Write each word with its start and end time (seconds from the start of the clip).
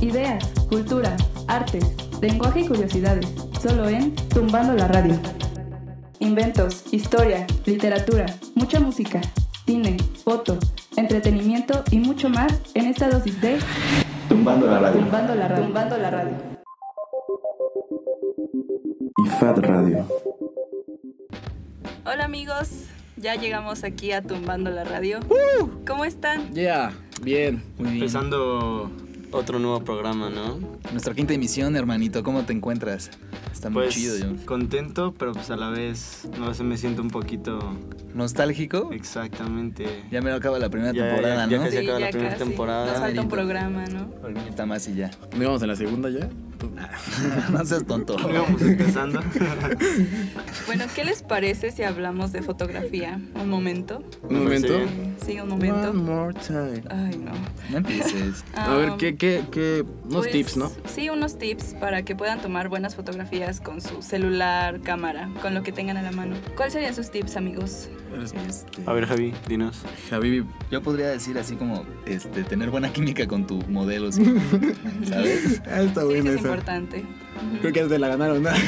Ideas, 0.00 0.44
cultura, 0.68 1.16
artes, 1.46 1.84
lenguaje 2.20 2.60
y 2.60 2.66
curiosidades, 2.66 3.26
solo 3.60 3.88
en 3.88 4.14
Tumbando 4.14 4.74
la 4.74 4.88
Radio. 4.88 5.18
Inventos, 6.18 6.92
historia, 6.92 7.46
literatura, 7.66 8.26
mucha 8.54 8.80
música, 8.80 9.20
cine, 9.66 9.96
foto, 10.24 10.58
entretenimiento 10.96 11.84
y 11.90 11.98
mucho 11.98 12.28
más 12.28 12.60
en 12.74 12.86
esta 12.86 13.10
dosis 13.10 13.40
de 13.40 13.58
Tumbando 14.28 14.66
la 14.66 14.78
radio. 14.80 15.00
Tumbando 15.00 15.34
la 15.34 15.48
Radio. 15.48 15.64
Tumbando 15.64 15.98
la 15.98 16.10
Radio. 16.10 16.32
Y 19.24 19.28
Fat 19.28 19.58
Radio. 19.58 20.06
Hola 22.04 22.24
amigos, 22.24 22.86
ya 23.16 23.36
llegamos 23.36 23.84
aquí 23.84 24.12
a 24.12 24.22
Tumbando 24.22 24.70
la 24.70 24.84
Radio. 24.84 25.20
¿Cómo 25.86 26.04
están? 26.04 26.52
Ya, 26.52 26.92
bien, 27.22 27.62
muy 27.78 27.90
bien. 27.90 27.94
Empezando 28.02 28.90
otro 29.32 29.58
nuevo 29.58 29.82
programa, 29.82 30.30
¿no? 30.30 30.58
Nuestra 30.92 31.14
quinta 31.14 31.32
emisión, 31.34 31.74
hermanito, 31.76 32.22
¿cómo 32.22 32.42
te 32.44 32.52
encuentras? 32.52 33.10
Está 33.52 33.70
muy 33.70 33.84
Pues 33.84 33.94
chido, 33.94 34.16
yo. 34.18 34.46
contento, 34.46 35.14
pero 35.18 35.32
pues 35.32 35.50
a 35.50 35.56
la 35.56 35.70
vez, 35.70 36.28
no 36.38 36.52
sé, 36.54 36.62
me 36.64 36.76
siento 36.76 37.02
un 37.02 37.08
poquito 37.10 37.58
¿Nostálgico? 38.14 38.90
exactamente. 38.92 40.04
Ya 40.10 40.20
me 40.20 40.30
lo 40.30 40.36
acaba 40.36 40.58
la 40.58 40.68
primera 40.68 40.92
Ya, 40.92 40.98
ya, 41.04 41.06
temporada, 41.14 41.48
ya 41.48 41.56
¿no? 41.58 41.64
casi 41.64 41.76
acaba 41.78 41.98
la 42.00 42.10
primera 42.10 42.30
casi. 42.34 42.44
temporada. 42.44 42.90
Nos 42.92 43.00
falta 43.00 43.20
un 43.20 43.28
programa, 43.28 43.84
¿no? 43.86 44.08
Ahorita 44.22 44.66
más 44.66 44.88
y 44.88 44.94
ya. 44.94 45.10
¿No 45.36 45.42
íbamos 45.42 45.62
en 45.62 45.68
la 45.68 45.76
segunda 45.76 46.10
ya? 46.10 46.28
no 47.52 47.64
seas 47.64 47.84
tonto. 47.84 48.16
Íbamos 48.28 48.60
empezando. 48.62 49.20
Bueno, 50.66 50.84
¿qué 50.94 51.04
les 51.04 51.22
parece 51.22 51.70
si 51.70 51.82
hablamos 51.82 52.32
de 52.32 52.42
fotografía? 52.42 53.20
Un 53.34 53.48
momento. 53.48 54.02
¿Un 54.22 54.44
momento? 54.44 54.78
Sí, 55.24 55.38
un 55.40 55.48
momento. 55.48 55.90
One 55.90 56.02
more 56.02 56.34
time. 56.34 56.82
Ay, 56.88 57.16
no. 57.18 57.32
No 57.70 57.78
empieces. 57.78 58.44
A 58.54 58.76
ver, 58.76 58.90
Ah, 58.90 58.96
¿qué, 58.98 59.16
qué, 59.16 59.44
qué? 59.50 59.84
Unos 60.04 60.20
pues, 60.22 60.30
tips, 60.32 60.56
¿no? 60.56 60.70
Sí, 60.86 61.08
unos 61.10 61.38
tips 61.38 61.74
para 61.74 62.02
que 62.04 62.14
puedan 62.16 62.40
tomar 62.40 62.68
buenas 62.68 62.94
fotografías 62.94 63.60
con 63.60 63.80
su 63.80 64.02
celular, 64.02 64.80
cámara, 64.80 65.30
con 65.42 65.54
lo 65.54 65.62
que 65.62 65.72
tengan 65.72 65.96
a 65.96 66.02
la 66.02 66.12
mano. 66.12 66.36
¿Cuáles 66.56 66.74
serían 66.74 66.94
sus 66.94 67.10
tips, 67.10 67.36
amigos? 67.36 67.88
Este, 68.22 68.82
A 68.86 68.92
ver, 68.92 69.06
Javi, 69.06 69.32
dinos. 69.48 69.82
Javi, 70.10 70.44
Yo 70.70 70.82
podría 70.82 71.08
decir 71.08 71.38
así 71.38 71.56
como, 71.56 71.84
este, 72.06 72.44
tener 72.44 72.70
buena 72.70 72.92
química 72.92 73.26
con 73.26 73.46
tu 73.46 73.62
modelo, 73.68 74.12
¿sí? 74.12 74.22
¿sabes? 75.08 75.62
ah, 75.66 75.82
está 75.82 76.02
sí, 76.02 76.06
buena 76.06 76.30
esa. 76.30 76.51
Importante. 76.54 77.04
Creo 77.60 77.72
que 77.72 77.80
hasta 77.80 77.98
la 77.98 78.08
ganaron, 78.08 78.42
¿no? 78.42 78.50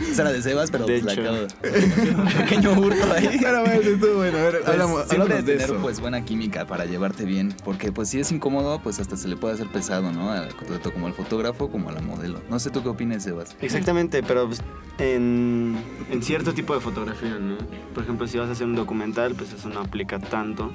Esa 0.00 0.22
era 0.22 0.32
de 0.32 0.40
Sebas, 0.40 0.70
pero 0.70 0.86
De 0.86 0.98
pues 0.98 1.04
la 1.04 1.12
hecho. 1.12 1.20
acabo. 1.22 2.22
Un 2.22 2.28
pequeño 2.38 2.72
hurto 2.72 3.12
ahí. 3.12 3.36
Pero 3.42 3.60
bueno, 3.60 3.80
estuvo 3.82 4.14
bueno. 4.14 4.38
A 4.38 4.42
ver, 4.44 4.56
Pues, 4.60 4.68
hablamos, 4.68 4.96
siempre 5.00 5.20
hablamos 5.20 5.44
de 5.44 5.52
tener 5.52 5.70
eso. 5.70 5.82
pues 5.82 6.00
buena 6.00 6.24
química 6.24 6.66
para 6.66 6.86
llevarte 6.86 7.26
bien, 7.26 7.54
porque 7.64 7.92
pues 7.92 8.08
si 8.08 8.18
es 8.18 8.32
incómodo, 8.32 8.80
pues 8.82 8.98
hasta 8.98 9.18
se 9.18 9.28
le 9.28 9.36
puede 9.36 9.52
hacer 9.54 9.66
pesado, 9.66 10.10
¿no? 10.10 10.32
Tanto 10.66 10.90
como 10.94 11.06
al 11.06 11.12
fotógrafo 11.12 11.70
como 11.70 11.90
a 11.90 11.92
la 11.92 12.00
modelo. 12.00 12.40
No 12.48 12.58
sé 12.58 12.70
tú 12.70 12.82
qué 12.82 12.88
opinas, 12.88 13.24
Sebas. 13.24 13.54
Exactamente, 13.60 14.22
pero 14.22 14.46
pues, 14.46 14.62
en, 14.96 15.76
en 16.10 16.22
cierto 16.22 16.54
tipo 16.54 16.72
de 16.74 16.80
fotografía, 16.80 17.36
¿no? 17.38 17.58
Por 17.92 18.02
ejemplo, 18.04 18.26
si 18.26 18.38
vas 18.38 18.48
a 18.48 18.52
hacer 18.52 18.66
un 18.66 18.76
documental, 18.76 19.34
pues 19.34 19.52
eso 19.52 19.68
no 19.68 19.80
aplica 19.80 20.18
tanto. 20.18 20.72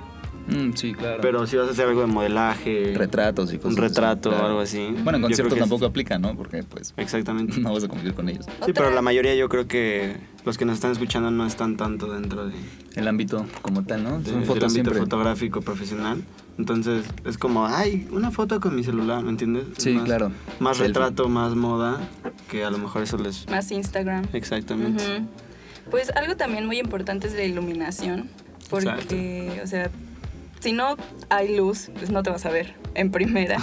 Mm, 0.48 0.74
sí, 0.76 0.94
claro. 0.94 1.20
Pero 1.22 1.48
si 1.48 1.58
vas 1.58 1.68
a 1.68 1.72
hacer 1.72 1.88
algo 1.88 2.02
de 2.02 2.08
modelaje, 2.08 2.94
retratos 2.96 3.52
y 3.52 3.58
cosas 3.58 3.78
un 3.78 3.84
así, 3.84 3.88
retrato 3.90 4.30
o 4.30 4.46
algo 4.46 4.60
así. 4.60 4.90
Bueno, 5.04 5.18
en 5.18 5.22
conciertos 5.24 5.54
es- 5.54 5.60
tampoco 5.60 5.86
aplica, 5.86 6.20
¿no? 6.20 6.36
Porque 6.36 6.64
pues 6.64 6.94
Exactamente. 6.98 7.60
no 7.62 7.74
vas 7.74 7.84
a 7.84 7.88
convivir 7.88 8.14
con 8.14 8.30
ellos. 8.30 8.46
Sí, 8.46 8.52
Otra- 8.72 8.74
pero 8.74 8.92
la 8.92 9.02
mayoría 9.02 9.34
yo 9.36 9.50
creo 9.50 9.68
que 9.68 10.18
los 10.46 10.58
que 10.58 10.66
nos 10.66 10.76
están 10.76 10.92
escuchando 10.92 11.32
no 11.32 11.48
están 11.48 11.78
tanto 11.78 12.14
dentro 12.14 12.48
de, 12.48 12.54
El 12.96 13.08
ámbito 13.08 13.46
como 13.64 13.84
tal, 13.84 14.04
¿no? 14.04 14.20
de- 14.20 14.26
Son 14.26 14.36
del 14.40 14.46
fotos 14.46 14.64
ámbito 14.66 14.92
siempre. 14.92 15.00
fotográfico 15.00 15.62
profesional. 15.62 16.24
Entonces 16.58 17.04
es 17.26 17.38
como, 17.38 17.66
ay, 17.66 18.08
una 18.12 18.32
foto 18.32 18.60
con 18.62 18.76
mi 18.76 18.84
celular, 18.84 19.24
¿me 19.24 19.30
entiendes? 19.32 19.66
Es 19.78 19.84
Sí, 19.84 19.94
más- 19.94 20.04
claro. 20.06 20.32
Más 20.60 20.78
Selfie. 20.78 20.94
retrato, 20.94 21.28
más 21.28 21.56
moda, 21.56 22.00
que 22.50 22.64
a 22.64 22.70
lo 22.70 22.78
mejor 22.78 23.02
eso 23.02 23.18
les... 23.18 23.50
Más 23.50 23.72
Instagram. 23.72 24.26
Exactamente. 24.32 25.04
Pues 25.92 26.12
algo 26.12 26.38
también 26.38 26.66
muy 26.66 26.80
importante 26.80 27.28
es 27.28 27.34
la 27.34 27.44
iluminación, 27.44 28.30
porque, 28.70 29.60
o 29.64 29.68
sea, 29.68 29.92
si 30.60 30.72
no 30.72 30.96
hay 31.30 31.56
luz, 31.56 31.90
pues 31.98 32.10
no 32.10 32.24
te 32.24 32.30
vas 32.30 32.46
a 32.46 32.50
ver 32.50 32.74
en 32.96 33.12
primera. 33.12 33.58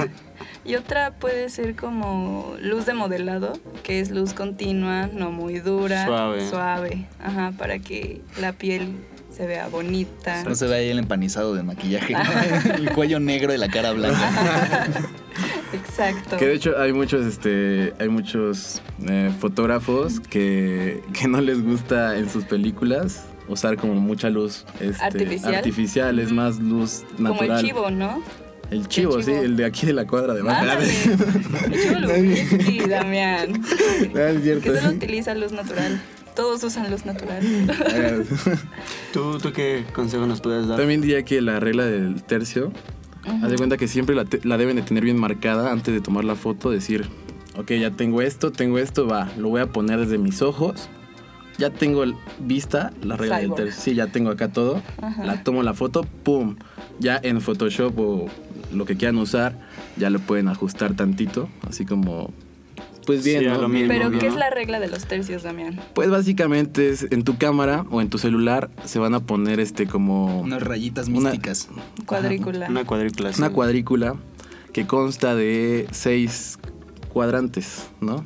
y 0.64 0.74
otra 0.76 1.12
puede 1.12 1.48
ser 1.48 1.76
como 1.76 2.56
luz 2.60 2.86
de 2.86 2.94
modelado, 2.94 3.52
que 3.82 4.00
es 4.00 4.10
luz 4.10 4.34
continua, 4.34 5.08
no 5.12 5.30
muy 5.30 5.60
dura, 5.60 6.06
Suave. 6.06 6.48
suave, 6.48 7.06
ajá, 7.22 7.52
para 7.56 7.78
que 7.78 8.20
la 8.40 8.52
piel 8.52 8.96
se 9.34 9.46
vea 9.46 9.68
bonita. 9.68 10.44
No 10.44 10.54
se 10.54 10.66
ve 10.66 10.76
ahí 10.76 10.90
el 10.90 10.98
empanizado 10.98 11.54
de 11.54 11.62
maquillaje, 11.62 12.12
¿no? 12.12 12.20
el 12.74 12.90
cuello 12.92 13.18
negro 13.20 13.52
y 13.52 13.58
la 13.58 13.68
cara 13.68 13.92
blanca. 13.92 14.86
Exacto. 15.72 16.36
Que 16.36 16.46
de 16.46 16.54
hecho 16.54 16.78
hay 16.78 16.92
muchos, 16.92 17.26
este, 17.26 17.94
hay 17.98 18.08
muchos 18.08 18.80
eh, 19.08 19.32
fotógrafos 19.40 20.20
que, 20.20 21.02
que 21.12 21.26
no 21.26 21.40
les 21.40 21.62
gusta 21.62 22.16
en 22.16 22.30
sus 22.30 22.44
películas 22.44 23.24
usar 23.48 23.76
como 23.76 23.94
mucha 23.94 24.30
luz 24.30 24.64
este, 24.80 25.04
Artificial. 25.04 25.54
artificial, 25.54 26.18
es 26.18 26.32
más 26.32 26.58
luz 26.58 27.02
como 27.16 27.30
natural. 27.30 27.58
el 27.60 27.66
chivo, 27.66 27.90
¿no? 27.90 28.22
El 28.70 28.88
chivo, 28.88 29.18
El 29.18 29.24
sí, 29.24 29.30
el 29.30 29.56
de 29.56 29.64
aquí 29.66 29.86
de 29.86 29.92
la 29.92 30.06
cuadra 30.06 30.32
de. 30.34 30.40
Ándale. 30.40 30.86
El 31.66 31.72
chivo 31.82 31.98
Lubinsky, 32.00 32.78
Damián. 32.88 33.62
Ah, 34.16 34.30
es 34.30 34.42
cierto. 34.42 34.72
Que 34.72 34.80
solo 34.80 34.94
utiliza 34.94 35.34
luz 35.34 35.52
natural. 35.52 36.00
Todos 36.34 36.64
usan 36.64 36.90
luz 36.90 37.04
natural. 37.04 37.42
¿Tú, 39.12 39.38
¿Tú 39.38 39.52
qué 39.52 39.84
consejo 39.94 40.26
nos 40.26 40.40
puedes 40.40 40.66
dar? 40.66 40.78
También 40.78 41.00
diría 41.00 41.22
que 41.24 41.40
la 41.40 41.60
regla 41.60 41.84
del 41.84 42.22
tercio, 42.24 42.72
haz 43.42 43.50
de 43.50 43.56
cuenta 43.56 43.76
que 43.76 43.86
siempre 43.86 44.16
la, 44.16 44.24
te- 44.24 44.40
la 44.42 44.56
deben 44.58 44.76
de 44.76 44.82
tener 44.82 45.04
bien 45.04 45.18
marcada 45.18 45.70
antes 45.70 45.94
de 45.94 46.00
tomar 46.00 46.24
la 46.24 46.34
foto, 46.34 46.70
decir, 46.70 47.06
ok, 47.56 47.70
ya 47.72 47.90
tengo 47.92 48.20
esto, 48.22 48.50
tengo 48.50 48.78
esto, 48.78 49.06
va, 49.06 49.30
lo 49.38 49.48
voy 49.50 49.60
a 49.60 49.66
poner 49.66 50.00
desde 50.00 50.18
mis 50.18 50.42
ojos, 50.42 50.88
ya 51.58 51.70
tengo 51.70 52.02
el- 52.02 52.14
vista 52.40 52.92
la 53.02 53.16
regla 53.16 53.38
Cyborg. 53.40 53.56
del 53.56 53.66
tercio, 53.66 53.82
sí, 53.82 53.94
ya 53.94 54.06
tengo 54.08 54.30
acá 54.30 54.48
todo, 54.52 54.82
Ajá. 55.00 55.24
la 55.24 55.42
tomo 55.42 55.62
la 55.62 55.74
foto, 55.74 56.04
pum, 56.22 56.56
ya 56.98 57.18
en 57.22 57.40
Photoshop 57.40 57.98
o 57.98 58.26
lo 58.72 58.84
que 58.84 58.96
quieran 58.96 59.16
usar, 59.18 59.58
ya 59.96 60.10
lo 60.10 60.18
pueden 60.18 60.48
ajustar 60.48 60.94
tantito, 60.94 61.48
así 61.68 61.84
como, 61.84 62.32
pues 63.06 63.22
bien, 63.24 63.40
Sí, 63.40 63.46
a 63.46 63.54
¿no? 63.54 63.62
lo 63.62 63.68
mismo, 63.68 63.88
Pero, 63.88 64.10
¿qué 64.10 64.26
¿no? 64.26 64.32
es 64.32 64.34
la 64.36 64.50
regla 64.50 64.80
de 64.80 64.88
los 64.88 65.04
tercios, 65.06 65.42
Damián? 65.42 65.78
Pues 65.94 66.08
básicamente 66.10 66.88
es 66.88 67.06
en 67.10 67.22
tu 67.22 67.36
cámara 67.36 67.84
o 67.90 68.00
en 68.00 68.08
tu 68.08 68.18
celular 68.18 68.70
se 68.84 68.98
van 68.98 69.14
a 69.14 69.20
poner 69.20 69.60
este 69.60 69.86
como 69.86 70.40
Unas 70.40 70.62
rayitas 70.62 71.08
Una- 71.08 71.18
místicas. 71.30 71.68
Cuadrícula. 72.06 72.66
Una 72.68 72.84
cuadrícula. 72.84 73.32
sí. 73.32 73.40
una 73.40 73.50
cuadrícula 73.50 74.16
que 74.72 74.86
consta 74.86 75.34
de 75.36 75.86
seis 75.92 76.58
cuadrantes, 77.12 77.88
¿no? 78.00 78.16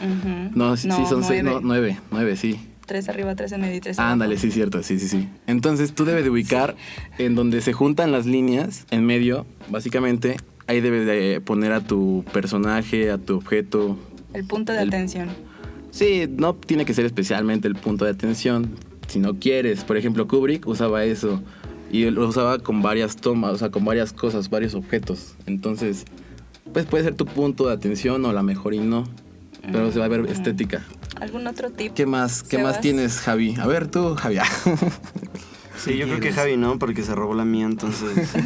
Ujú. 0.00 0.50
No, 0.54 0.76
sí, 0.76 0.88
sí 0.90 1.02
son 1.08 1.24
seis, 1.24 1.42
no, 1.42 1.60
nueve, 1.60 1.98
nueve, 2.10 2.36
sí. 2.36 2.60
Tres 2.88 3.08
arriba, 3.10 3.36
tres 3.36 3.52
en 3.52 3.60
medio 3.60 3.76
y 3.76 3.80
tres 3.80 3.98
Ándale, 3.98 4.38
sí, 4.38 4.50
cierto, 4.50 4.82
sí, 4.82 4.98
sí, 4.98 5.06
sí. 5.08 5.28
Entonces 5.46 5.92
tú 5.94 6.04
debes 6.06 6.24
de 6.24 6.30
ubicar 6.30 6.74
en 7.18 7.34
donde 7.34 7.60
se 7.60 7.72
juntan 7.74 8.10
las 8.12 8.24
líneas, 8.24 8.86
en 8.90 9.04
medio, 9.04 9.44
básicamente, 9.68 10.38
ahí 10.66 10.80
debes 10.80 11.06
de 11.06 11.40
poner 11.42 11.72
a 11.72 11.80
tu 11.82 12.24
personaje, 12.32 13.10
a 13.10 13.18
tu 13.18 13.36
objeto. 13.36 13.98
El 14.32 14.44
punto 14.46 14.72
de 14.72 14.80
El- 14.82 14.88
atención. 14.88 15.28
Sí, 15.90 16.26
no 16.34 16.54
tiene 16.54 16.84
que 16.86 16.94
ser 16.94 17.04
especialmente 17.04 17.68
el 17.68 17.74
punto 17.74 18.04
de 18.06 18.10
atención. 18.10 18.70
Si 19.06 19.18
no 19.18 19.34
quieres, 19.34 19.84
por 19.84 19.96
ejemplo, 19.98 20.26
Kubrick 20.26 20.66
usaba 20.66 21.04
eso. 21.04 21.42
Y 21.92 22.10
lo 22.10 22.26
usaba 22.28 22.58
con 22.58 22.82
varias 22.82 23.16
tomas, 23.16 23.52
o 23.52 23.58
sea, 23.58 23.70
con 23.70 23.84
varias 23.84 24.12
cosas, 24.12 24.50
varios 24.50 24.74
objetos. 24.74 25.34
Entonces, 25.46 26.04
pues 26.72 26.84
puede 26.86 27.04
ser 27.04 27.14
tu 27.14 27.24
punto 27.26 27.66
de 27.66 27.72
atención 27.74 28.24
o 28.24 28.32
la 28.32 28.42
mejor 28.42 28.72
y 28.74 28.78
no. 28.78 29.04
Pero 29.72 29.90
se 29.92 29.98
va 29.98 30.04
a 30.06 30.08
ver 30.08 30.26
estética. 30.26 30.84
¿Algún 31.20 31.46
otro 31.46 31.70
tip? 31.70 31.92
¿Qué 31.94 32.06
más? 32.06 32.42
¿Qué 32.42 32.58
más 32.58 32.80
tienes, 32.80 33.18
Javi? 33.20 33.56
A 33.60 33.66
ver 33.66 33.88
tú, 33.88 34.14
Javi. 34.14 34.38
Sí, 35.76 35.96
yo 35.96 36.06
creo 36.06 36.20
que 36.20 36.32
Javi 36.32 36.56
no, 36.56 36.78
porque 36.78 37.02
se 37.02 37.14
robó 37.14 37.34
la 37.34 37.44
mía, 37.44 37.66
entonces... 37.66 38.34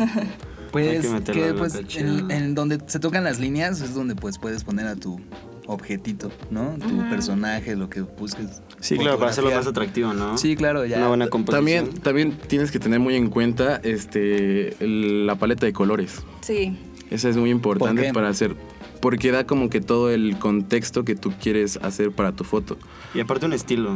Hay 0.74 1.00
Pues 1.02 1.06
que 1.06 1.32
que 1.32 1.52
pues 1.52 1.78
en, 1.96 2.30
en 2.30 2.54
donde 2.54 2.78
se 2.86 2.98
tocan 2.98 3.24
las 3.24 3.38
líneas 3.38 3.82
es 3.82 3.92
donde 3.92 4.14
pues 4.14 4.38
puedes 4.38 4.64
poner 4.64 4.86
a 4.86 4.96
tu 4.96 5.20
objetito, 5.66 6.30
¿no? 6.50 6.76
Tu 6.78 7.10
personaje, 7.10 7.76
lo 7.76 7.90
que 7.90 8.00
busques. 8.00 8.62
Sí, 8.80 8.96
claro, 8.96 9.18
para 9.18 9.30
hacerlo 9.30 9.50
más 9.50 9.66
atractivo, 9.66 10.14
¿no? 10.14 10.38
Sí, 10.38 10.56
claro, 10.56 10.86
ya. 10.86 10.96
Una 10.96 11.08
buena 11.08 11.28
composición. 11.28 11.84
también, 11.84 12.00
también 12.00 12.38
tienes 12.48 12.70
que 12.70 12.78
tener 12.78 13.00
muy 13.00 13.16
en 13.16 13.28
cuenta 13.28 13.80
este, 13.84 14.74
la 14.80 15.36
paleta 15.36 15.66
de 15.66 15.74
colores. 15.74 16.22
Sí. 16.40 16.76
Esa 17.10 17.28
es 17.28 17.36
muy 17.36 17.50
importante 17.50 18.10
para 18.14 18.28
hacer. 18.28 18.56
Porque 19.02 19.30
da 19.32 19.46
como 19.46 19.68
que 19.68 19.80
todo 19.82 20.08
el 20.10 20.38
contexto 20.38 21.04
que 21.04 21.14
tú 21.14 21.32
quieres 21.38 21.76
hacer 21.82 22.10
para 22.12 22.32
tu 22.32 22.44
foto. 22.44 22.78
Y 23.14 23.20
aparte 23.20 23.44
un 23.44 23.52
estilo. 23.52 23.90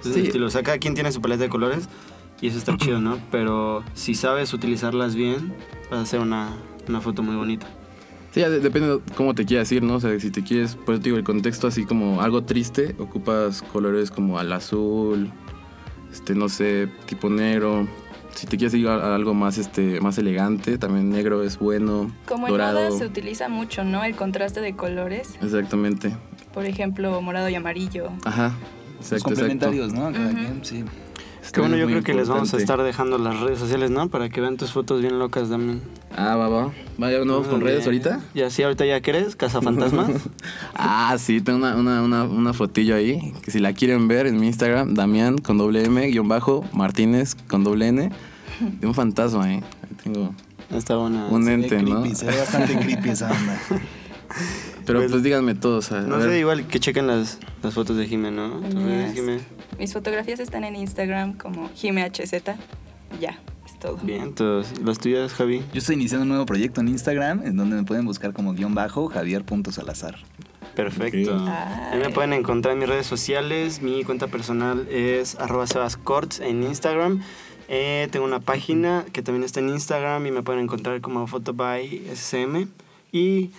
Es 0.00 0.06
un 0.06 0.14
Sí. 0.14 0.20
estilo. 0.22 0.46
O 0.46 0.50
sea, 0.50 0.64
cada 0.64 0.78
quien 0.78 0.94
tiene 0.94 1.12
su 1.12 1.20
paleta 1.20 1.44
de 1.44 1.48
colores 1.48 1.88
y 2.40 2.48
eso 2.48 2.58
está 2.58 2.76
chido, 2.78 2.98
¿no? 3.00 3.18
Pero 3.30 3.84
si 3.94 4.14
sabes 4.16 4.52
utilizarlas 4.52 5.14
bien, 5.14 5.52
vas 5.90 6.00
a 6.00 6.02
hacer 6.02 6.18
una, 6.20 6.56
una 6.88 7.00
foto 7.00 7.22
muy 7.22 7.36
bonita. 7.36 7.68
Sí, 8.32 8.40
ya 8.40 8.48
de- 8.48 8.60
depende 8.60 8.88
de 8.88 9.00
cómo 9.14 9.34
te 9.34 9.44
quieras 9.44 9.70
ir, 9.70 9.82
¿no? 9.82 9.96
O 9.96 10.00
sea, 10.00 10.18
si 10.18 10.30
te 10.30 10.42
quieres, 10.42 10.76
pues 10.86 11.02
digo, 11.02 11.18
el 11.18 11.24
contexto 11.24 11.66
así 11.68 11.84
como 11.84 12.22
algo 12.22 12.42
triste, 12.44 12.96
ocupas 12.98 13.60
colores 13.60 14.10
como 14.10 14.38
al 14.38 14.50
azul, 14.54 15.30
este, 16.10 16.34
no 16.34 16.48
sé, 16.48 16.88
tipo 17.06 17.28
negro. 17.28 17.86
Si 18.34 18.46
te 18.46 18.56
quieres 18.56 18.74
ir 18.74 18.88
a, 18.88 18.94
a 18.94 19.14
algo 19.14 19.34
más, 19.34 19.58
este, 19.58 20.00
más 20.00 20.18
elegante, 20.18 20.78
también 20.78 21.10
negro 21.10 21.42
es 21.42 21.58
bueno. 21.58 22.10
Como 22.26 22.46
en 22.46 22.52
dorado. 22.52 22.88
moda 22.88 22.98
se 22.98 23.06
utiliza 23.06 23.48
mucho, 23.48 23.84
¿no? 23.84 24.02
El 24.04 24.16
contraste 24.16 24.60
de 24.60 24.74
colores. 24.74 25.34
Exactamente. 25.42 26.16
Por 26.52 26.66
ejemplo, 26.66 27.20
morado 27.22 27.48
y 27.48 27.54
amarillo. 27.54 28.10
Ajá. 28.24 28.54
Los 28.98 29.12
Exacto, 29.12 29.24
complementarios, 29.24 29.92
¿no? 29.92 30.12
Cada 30.12 30.26
Ujú. 30.26 30.34
quien, 30.36 30.64
sí. 30.64 30.84
Que 31.50 31.60
bueno, 31.60 31.76
yo 31.76 31.86
creo 31.86 32.02
que 32.02 32.14
les 32.14 32.28
vamos 32.28 32.54
a 32.54 32.56
estar 32.56 32.80
dejando 32.82 33.18
las 33.18 33.40
redes 33.40 33.58
sociales, 33.58 33.90
¿no? 33.90 34.08
Para 34.08 34.28
que 34.28 34.40
vean 34.40 34.56
tus 34.56 34.72
fotos 34.72 35.00
bien 35.02 35.18
locas 35.18 35.48
también. 35.50 35.82
Ah, 36.16 36.36
va, 36.36 36.48
va. 36.48 36.70
Vaya, 36.98 37.24
¿no 37.24 37.32
vamos 37.34 37.48
con 37.48 37.58
Muy 37.60 37.68
redes 37.68 37.80
bien. 37.88 38.04
ahorita? 38.10 38.20
Ya, 38.34 38.48
sí, 38.48 38.62
ahorita 38.62 38.86
ya 38.86 39.00
querés, 39.00 39.34
Cazafantasmas. 39.36 40.10
Ah, 40.74 41.16
sí, 41.18 41.40
tengo 41.40 41.58
una, 41.58 41.74
una, 41.76 42.02
una, 42.02 42.24
una 42.24 42.52
fotillo 42.52 42.94
ahí. 42.94 43.32
Que 43.42 43.50
si 43.50 43.58
la 43.58 43.72
quieren 43.72 44.08
ver 44.08 44.26
en 44.26 44.38
mi 44.40 44.46
Instagram, 44.46 44.94
Damián 44.94 45.38
con 45.38 45.58
doble 45.58 45.84
M, 45.84 46.06
guion 46.08 46.28
bajo, 46.28 46.64
Martínez 46.72 47.34
con 47.48 47.64
doble 47.64 47.88
N. 47.88 48.10
De 48.80 48.86
un 48.86 48.94
fantasma, 48.94 49.52
¿eh? 49.52 49.62
Ahí 49.82 49.96
tengo 50.04 50.34
Está 50.70 50.96
buena. 50.96 51.26
un 51.26 51.42
Se 51.44 51.48
ve 51.48 51.54
ente, 51.54 51.82
¿no? 51.82 52.00
creepy, 52.02 52.14
Se 52.16 52.26
ve 52.26 52.36
bastante 52.38 52.78
creepy 52.78 53.10
esa 53.10 53.30
onda. 53.30 53.58
Pero 54.86 54.98
Pues- 55.00 55.10
pues 55.10 55.22
díganme 55.22 55.54
todos. 55.54 55.92
a 55.92 56.00
No 56.02 56.18
ver. 56.18 56.30
sé, 56.30 56.38
igual 56.40 56.66
que 56.66 56.80
chequen 56.80 57.06
las, 57.06 57.38
las 57.62 57.74
fotos 57.74 57.96
de 57.96 58.06
Jime, 58.06 58.30
¿no? 58.30 58.60
Yes. 58.62 59.14
Jime. 59.14 59.38
Mis 59.78 59.92
fotografías 59.92 60.40
están 60.40 60.64
en 60.64 60.76
Instagram 60.76 61.34
como 61.36 61.68
JimeHZ. 61.74 62.56
Ya, 63.20 63.38
es 63.66 63.78
todo. 63.78 63.96
Bien, 64.02 64.22
entonces, 64.22 64.78
las 64.80 64.98
tuyas, 64.98 65.32
Javi. 65.34 65.62
Yo 65.72 65.78
estoy 65.78 65.94
iniciando 65.96 66.22
un 66.22 66.28
nuevo 66.30 66.46
proyecto 66.46 66.80
en 66.80 66.88
Instagram 66.88 67.42
en 67.44 67.56
donde 67.56 67.76
me 67.76 67.84
pueden 67.84 68.04
buscar 68.06 68.32
como 68.32 68.54
guion 68.54 68.74
bajo 68.74 69.08
javier.salazar. 69.08 70.16
Perfecto. 70.74 71.36
Ok. 71.36 71.48
Ahí 71.48 71.98
me 71.98 72.08
pueden 72.10 72.32
encontrar 72.32 72.72
en 72.72 72.78
mis 72.80 72.88
redes 72.88 73.06
sociales. 73.06 73.82
Mi 73.82 74.04
cuenta 74.04 74.28
personal 74.28 74.88
es 74.90 75.34
arroba 75.38 75.66
sebascorts 75.66 76.40
en 76.40 76.62
Instagram. 76.62 77.20
Eh, 77.68 78.08
tengo 78.10 78.24
una 78.24 78.40
página 78.40 79.04
que 79.12 79.22
también 79.22 79.44
está 79.44 79.60
en 79.60 79.68
Instagram 79.68 80.26
y 80.26 80.30
me 80.30 80.42
pueden 80.42 80.62
encontrar 80.62 81.00
como 81.02 81.26
Photoby 81.26 82.06
SM. 82.10 82.68
Y 83.12 83.50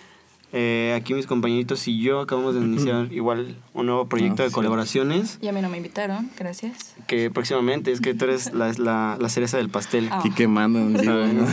eh, 0.56 0.94
aquí 0.96 1.14
mis 1.16 1.26
compañeritos 1.26 1.88
y 1.88 2.00
yo 2.00 2.20
acabamos 2.22 2.54
de 2.56 2.62
iniciar 2.66 3.12
igual 3.12 3.56
un 3.74 3.88
nuevo 3.88 4.06
proyecto 4.08 4.44
Ah, 4.44 4.46
de 4.46 4.50
sí. 4.50 4.54
colaboraciones 4.56 5.40
Y 5.42 5.48
a 5.48 5.52
mí 5.52 5.62
no 5.62 5.70
me 5.70 5.78
invitaron, 5.78 6.30
gracias. 6.38 6.96
que 7.08 7.30
próximamente 7.32 7.92
es 7.92 8.00
que 8.02 8.14
tú 8.14 8.26
eres 8.26 8.54
la, 8.54 8.72
la, 8.78 9.18
la 9.20 9.30
cereza 9.30 9.58
del 9.58 9.70
pastel. 9.70 10.08
Ah. 10.12 10.20
Aquí 10.20 10.30
quemando 10.32 10.80
¿no? 10.80 11.46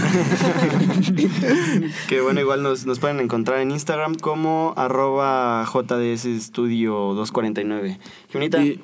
que 2.08 2.20
bueno, 2.20 2.40
igual 2.40 2.62
nos, 2.62 2.86
nos 2.86 2.98
pueden 2.98 3.20
encontrar 3.20 3.60
en 3.60 3.70
Instagram 3.70 4.14
como 4.16 4.74
arroba 4.76 5.64
JDS 5.72 6.42
Studio 6.42 6.92
249. 7.14 7.98
Jimenita, 8.30 8.62
Y 8.62 8.80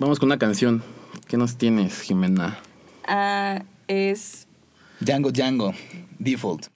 vamos 0.00 0.18
con 0.18 0.28
una 0.28 0.38
canción. 0.38 0.82
¿Qué 1.28 1.36
nos 1.36 1.56
tienes, 1.56 2.00
Jimena? 2.02 2.58
Ah, 3.06 3.62
es 3.88 4.46
Django 5.00 5.30
Django, 5.32 5.74
default. 6.18 6.66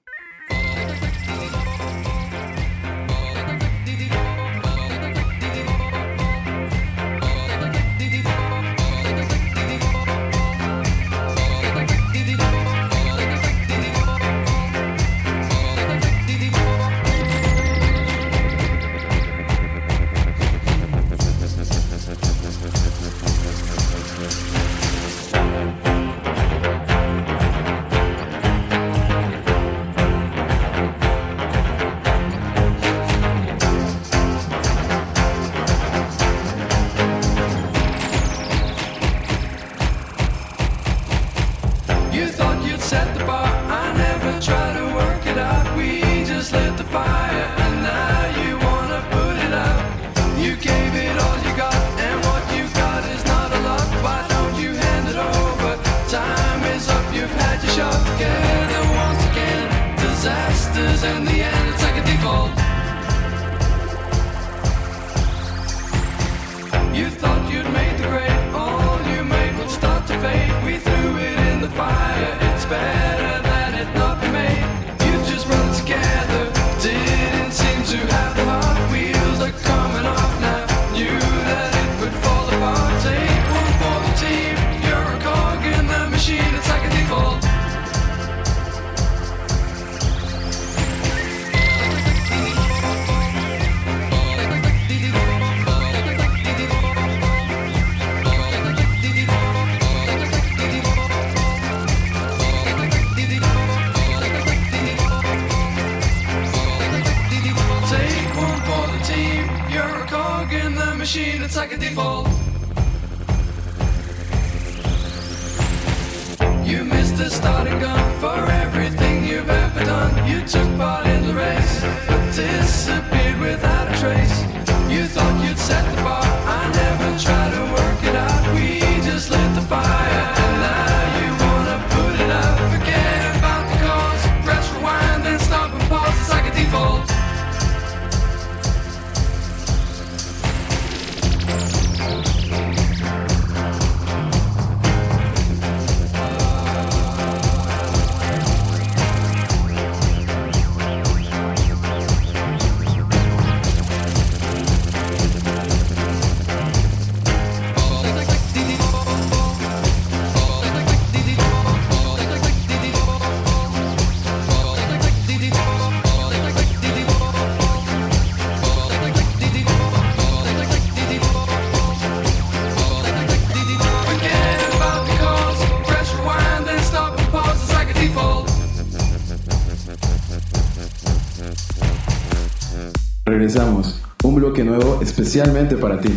Especialmente 185.19 185.77
para 185.77 186.01
ti. 186.01 186.10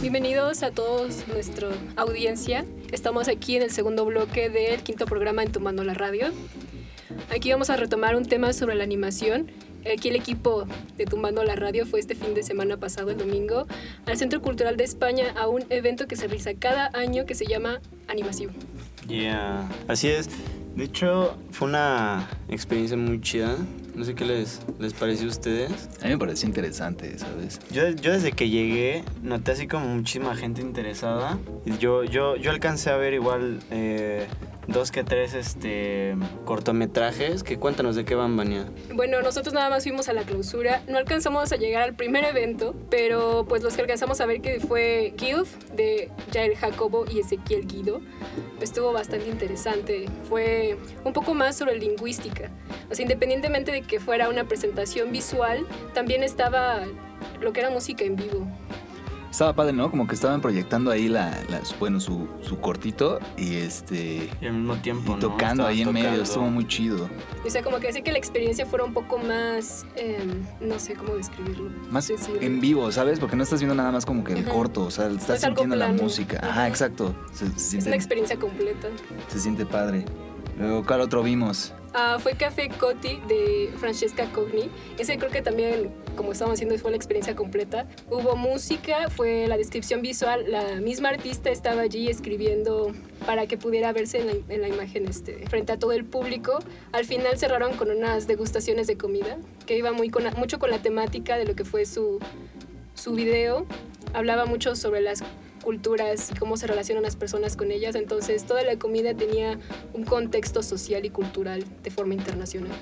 Bienvenidos 0.00 0.64
a 0.64 0.72
todos 0.72 1.28
nuestra 1.28 1.68
audiencia. 1.94 2.64
Estamos 2.90 3.28
aquí 3.28 3.54
en 3.54 3.62
el 3.62 3.70
segundo 3.70 4.04
bloque 4.04 4.50
del 4.50 4.82
quinto 4.82 5.06
programa 5.06 5.44
en 5.44 5.52
Tomando 5.52 5.84
la 5.84 5.94
Radio. 5.94 6.32
Aquí 7.32 7.52
vamos 7.52 7.70
a 7.70 7.76
retomar 7.76 8.16
un 8.16 8.24
tema 8.24 8.52
sobre 8.52 8.74
la 8.74 8.82
animación 8.82 9.52
aquí 9.88 10.08
el 10.08 10.16
equipo 10.16 10.66
de 10.96 11.04
Tumbando 11.06 11.42
la 11.44 11.56
Radio 11.56 11.86
fue 11.86 12.00
este 12.00 12.14
fin 12.14 12.34
de 12.34 12.42
semana 12.42 12.76
pasado, 12.76 13.10
el 13.10 13.18
domingo, 13.18 13.66
al 14.06 14.16
Centro 14.16 14.42
Cultural 14.42 14.76
de 14.76 14.84
España 14.84 15.32
a 15.36 15.48
un 15.48 15.64
evento 15.70 16.06
que 16.06 16.16
se 16.16 16.26
realiza 16.26 16.54
cada 16.54 16.90
año 16.94 17.26
que 17.26 17.34
se 17.34 17.46
llama 17.46 17.80
Animasivo. 18.08 18.52
Yeah. 19.08 19.68
Así 19.88 20.08
es. 20.08 20.28
De 20.76 20.84
hecho, 20.84 21.36
fue 21.50 21.68
una 21.68 22.28
experiencia 22.48 22.96
muy 22.96 23.20
chida. 23.20 23.56
No 24.00 24.06
sé 24.06 24.14
qué 24.14 24.24
les, 24.24 24.62
les 24.78 24.94
pareció 24.94 25.26
a 25.26 25.28
ustedes. 25.28 25.90
A 26.00 26.06
mí 26.06 26.12
me 26.12 26.18
pareció 26.18 26.48
interesante, 26.48 27.18
¿sabes? 27.18 27.60
Yo, 27.70 27.90
yo 27.90 28.12
desde 28.12 28.32
que 28.32 28.48
llegué 28.48 29.04
noté 29.22 29.52
así 29.52 29.66
como 29.68 29.84
muchísima 29.88 30.34
gente 30.34 30.62
interesada. 30.62 31.38
Y 31.66 31.76
Yo, 31.76 32.04
yo, 32.04 32.36
yo 32.36 32.50
alcancé 32.50 32.88
a 32.88 32.96
ver 32.96 33.12
igual 33.12 33.60
eh, 33.70 34.26
dos 34.66 34.90
que 34.90 35.04
tres 35.04 35.34
este, 35.34 36.16
cortometrajes. 36.44 37.42
Que 37.42 37.58
cuéntanos 37.58 37.96
de 37.96 38.04
qué 38.04 38.14
van, 38.14 38.36
Vania. 38.36 38.66
Bueno, 38.94 39.20
nosotros 39.22 39.54
nada 39.54 39.70
más 39.70 39.82
fuimos 39.82 40.08
a 40.08 40.12
la 40.12 40.22
clausura, 40.22 40.82
no 40.88 40.98
alcanzamos 40.98 41.52
a 41.52 41.56
llegar 41.56 41.82
al 41.82 41.94
primer 41.94 42.24
evento, 42.24 42.74
pero 42.90 43.46
pues 43.48 43.62
los 43.62 43.74
que 43.74 43.82
alcanzamos 43.82 44.20
a 44.20 44.26
ver 44.26 44.40
que 44.40 44.60
fue 44.60 45.14
Gilf 45.18 45.54
de 45.74 46.10
Jair 46.32 46.56
Jacobo 46.56 47.04
y 47.10 47.20
Ezequiel 47.20 47.66
Guido, 47.66 48.00
estuvo 48.60 48.92
bastante 48.92 49.28
interesante. 49.28 50.06
Fue 50.28 50.76
un 51.04 51.12
poco 51.12 51.34
más 51.34 51.56
sobre 51.56 51.76
lingüística. 51.76 52.50
O 52.90 53.00
independientemente 53.00 53.72
de 53.72 53.82
que 53.82 54.00
fuera 54.00 54.28
una 54.28 54.44
presentación 54.44 55.12
visual, 55.12 55.66
también 55.94 56.22
estaba 56.22 56.80
lo 57.40 57.52
que 57.52 57.60
era 57.60 57.70
música 57.70 58.04
en 58.04 58.16
vivo. 58.16 58.46
Estaba 59.30 59.54
padre, 59.54 59.72
¿no? 59.72 59.90
Como 59.90 60.08
que 60.08 60.14
estaban 60.16 60.40
proyectando 60.40 60.90
ahí 60.90 61.08
la, 61.08 61.30
la- 61.48 61.60
bueno, 61.78 62.00
su, 62.00 62.26
su 62.42 62.58
cortito 62.58 63.20
y 63.36 63.54
este... 63.56 64.28
Y 64.40 64.46
al 64.46 64.54
mismo 64.54 64.74
tiempo, 64.76 65.14
Y 65.16 65.20
tocando 65.20 65.64
ahí 65.66 65.82
en 65.82 65.92
medio, 65.92 66.22
estuvo 66.22 66.46
muy 66.50 66.66
chido. 66.66 67.08
O 67.46 67.48
sea, 67.48 67.62
como 67.62 67.78
que 67.78 67.88
hace 67.88 68.02
que 68.02 68.10
la 68.10 68.18
experiencia 68.18 68.66
fuera 68.66 68.84
un 68.84 68.92
poco 68.92 69.18
más, 69.18 69.86
em, 69.94 70.42
no 70.60 70.78
sé 70.80 70.94
cómo 70.94 71.14
describirlo. 71.14 71.70
Más 71.90 72.06
sensible. 72.06 72.44
en 72.44 72.60
vivo, 72.60 72.90
¿sabes? 72.90 73.20
Porque 73.20 73.36
no 73.36 73.44
estás 73.44 73.60
viendo 73.60 73.74
nada 73.76 73.92
más 73.92 74.04
como 74.04 74.24
que 74.24 74.32
el 74.32 74.40
Ajá. 74.44 74.50
corto, 74.52 74.82
o 74.82 74.90
sea, 74.90 75.06
estás 75.06 75.36
es 75.36 75.40
sintiendo 75.42 75.76
la 75.76 75.92
música. 75.92 76.38
Ajá, 76.42 76.50
Ajá. 76.50 76.68
exacto. 76.68 77.14
Se, 77.32 77.46
se 77.46 77.54
Es 77.54 77.62
siente, 77.62 77.86
una 77.88 77.96
experiencia 77.96 78.36
completa. 78.36 78.88
se 79.28 79.38
siente 79.38 79.64
padre. 79.64 80.04
Luego, 80.58 80.84
¿cuál 80.84 81.00
otro 81.02 81.22
vimos? 81.22 81.72
Ah, 81.92 82.18
fue 82.20 82.34
Café 82.34 82.68
Cotti 82.68 83.20
de 83.26 83.72
Francesca 83.78 84.30
Cogni. 84.32 84.70
Ese 84.96 85.18
creo 85.18 85.30
que 85.30 85.42
también, 85.42 85.90
como 86.16 86.30
estábamos 86.30 86.56
haciendo, 86.56 86.78
fue 86.78 86.92
la 86.92 86.96
experiencia 86.96 87.34
completa. 87.34 87.88
Hubo 88.08 88.36
música, 88.36 89.10
fue 89.10 89.48
la 89.48 89.56
descripción 89.56 90.00
visual. 90.00 90.44
La 90.46 90.76
misma 90.76 91.08
artista 91.08 91.50
estaba 91.50 91.82
allí 91.82 92.08
escribiendo 92.08 92.92
para 93.26 93.48
que 93.48 93.58
pudiera 93.58 93.92
verse 93.92 94.20
en 94.20 94.26
la, 94.28 94.32
en 94.54 94.60
la 94.60 94.68
imagen 94.68 95.08
este, 95.08 95.44
frente 95.48 95.72
a 95.72 95.78
todo 95.78 95.90
el 95.90 96.04
público. 96.04 96.60
Al 96.92 97.06
final 97.06 97.36
cerraron 97.38 97.76
con 97.76 97.90
unas 97.90 98.28
degustaciones 98.28 98.86
de 98.86 98.96
comida 98.96 99.38
que 99.66 99.76
iba 99.76 99.90
muy 99.90 100.10
con 100.10 100.22
mucho 100.36 100.60
con 100.60 100.70
la 100.70 100.80
temática 100.80 101.38
de 101.38 101.44
lo 101.44 101.56
que 101.56 101.64
fue 101.64 101.86
su, 101.86 102.20
su 102.94 103.14
video. 103.14 103.66
Hablaba 104.12 104.46
mucho 104.46 104.76
sobre 104.76 105.00
las 105.00 105.24
culturas 105.62 106.30
y 106.30 106.34
cómo 106.34 106.56
se 106.56 106.66
relacionan 106.66 107.02
las 107.02 107.16
personas 107.16 107.56
con 107.56 107.70
ellas. 107.70 107.94
Entonces, 107.94 108.44
toda 108.44 108.62
la 108.62 108.76
comida 108.76 109.14
tenía 109.14 109.58
un 109.92 110.04
contexto 110.04 110.62
social 110.62 111.04
y 111.04 111.10
cultural 111.10 111.64
de 111.82 111.90
forma 111.90 112.14
internacional. 112.14 112.72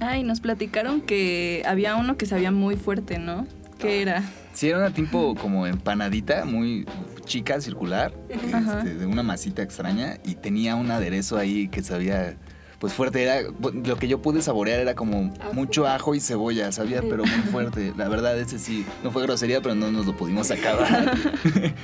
Ay, 0.00 0.22
nos 0.22 0.40
platicaron 0.40 1.00
que 1.00 1.62
había 1.66 1.96
uno 1.96 2.16
que 2.16 2.26
sabía 2.26 2.50
muy 2.50 2.76
fuerte, 2.76 3.18
¿no? 3.18 3.46
¿Qué 3.78 4.02
era? 4.02 4.22
Sí, 4.52 4.68
era 4.68 4.78
una 4.78 4.90
tipo 4.92 5.34
como 5.34 5.66
empanadita, 5.66 6.44
muy 6.44 6.86
chica, 7.26 7.60
circular, 7.60 8.14
este, 8.28 8.94
de 8.94 9.06
una 9.06 9.22
masita 9.22 9.62
extraña 9.62 10.18
y 10.24 10.34
tenía 10.36 10.76
un 10.76 10.90
aderezo 10.90 11.36
ahí 11.36 11.68
que 11.68 11.82
sabía, 11.82 12.36
pues 12.78 12.92
fuerte. 12.92 13.22
Era, 13.22 13.40
lo 13.42 13.96
que 13.96 14.08
yo 14.08 14.20
pude 14.20 14.42
saborear 14.42 14.80
era 14.80 14.94
como 14.94 15.32
Ajo. 15.40 15.52
mucho 15.54 15.86
ajo 15.86 16.14
y 16.14 16.20
cebolla, 16.20 16.70
sabía, 16.72 17.00
pero 17.02 17.24
muy 17.24 17.42
fuerte. 17.52 17.92
La 17.96 18.08
verdad, 18.08 18.38
ese 18.38 18.58
sí, 18.58 18.84
no 19.02 19.10
fue 19.10 19.22
grosería, 19.22 19.60
pero 19.62 19.74
no 19.74 19.90
nos 19.90 20.06
lo 20.06 20.16
pudimos 20.16 20.50
acabar. 20.50 21.16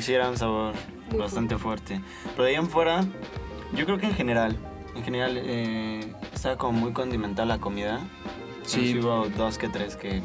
Sí, 0.00 0.14
era 0.14 0.30
un 0.30 0.38
sabor 0.38 0.72
Muy 1.10 1.18
bastante 1.18 1.58
fuerte. 1.58 2.00
Pero 2.32 2.44
de 2.44 2.50
ahí 2.50 2.54
en 2.56 2.68
fuera, 2.68 3.04
yo 3.76 3.84
creo 3.84 3.98
que 3.98 4.06
en 4.06 4.14
general, 4.14 4.56
en 4.94 5.02
general, 5.02 5.36
eh, 5.36 6.14
estaba 6.32 6.56
como 6.56 6.78
muy 6.78 6.92
condimentada 6.92 7.44
la 7.44 7.58
comida. 7.58 8.00
Sí. 8.64 8.98
Hubo 8.98 9.28
dos 9.36 9.58
que 9.58 9.68
tres 9.68 9.96
que, 9.96 10.22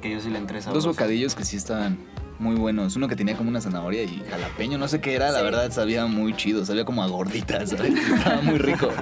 que 0.00 0.10
yo 0.10 0.20
sí 0.20 0.30
le 0.30 0.38
entré 0.38 0.60
Dos 0.60 0.86
bocadillos 0.86 1.34
que 1.34 1.44
sí 1.44 1.56
estaban 1.56 1.98
muy 2.40 2.56
buenos. 2.56 2.96
Uno 2.96 3.06
que 3.06 3.14
tenía 3.16 3.36
como 3.36 3.50
una 3.50 3.60
zanahoria 3.60 4.02
y 4.02 4.22
jalapeño, 4.28 4.78
no 4.78 4.88
sé 4.88 5.00
qué 5.00 5.14
era, 5.14 5.30
la 5.30 5.42
verdad 5.42 5.70
sabía 5.70 6.06
muy 6.06 6.34
chido, 6.34 6.64
sabía 6.66 6.84
como 6.84 7.02
a 7.02 7.06
gorditas, 7.06 7.70
¿sabes? 7.76 7.94
Estaba 7.94 8.40
muy 8.42 8.58
rico. 8.58 8.88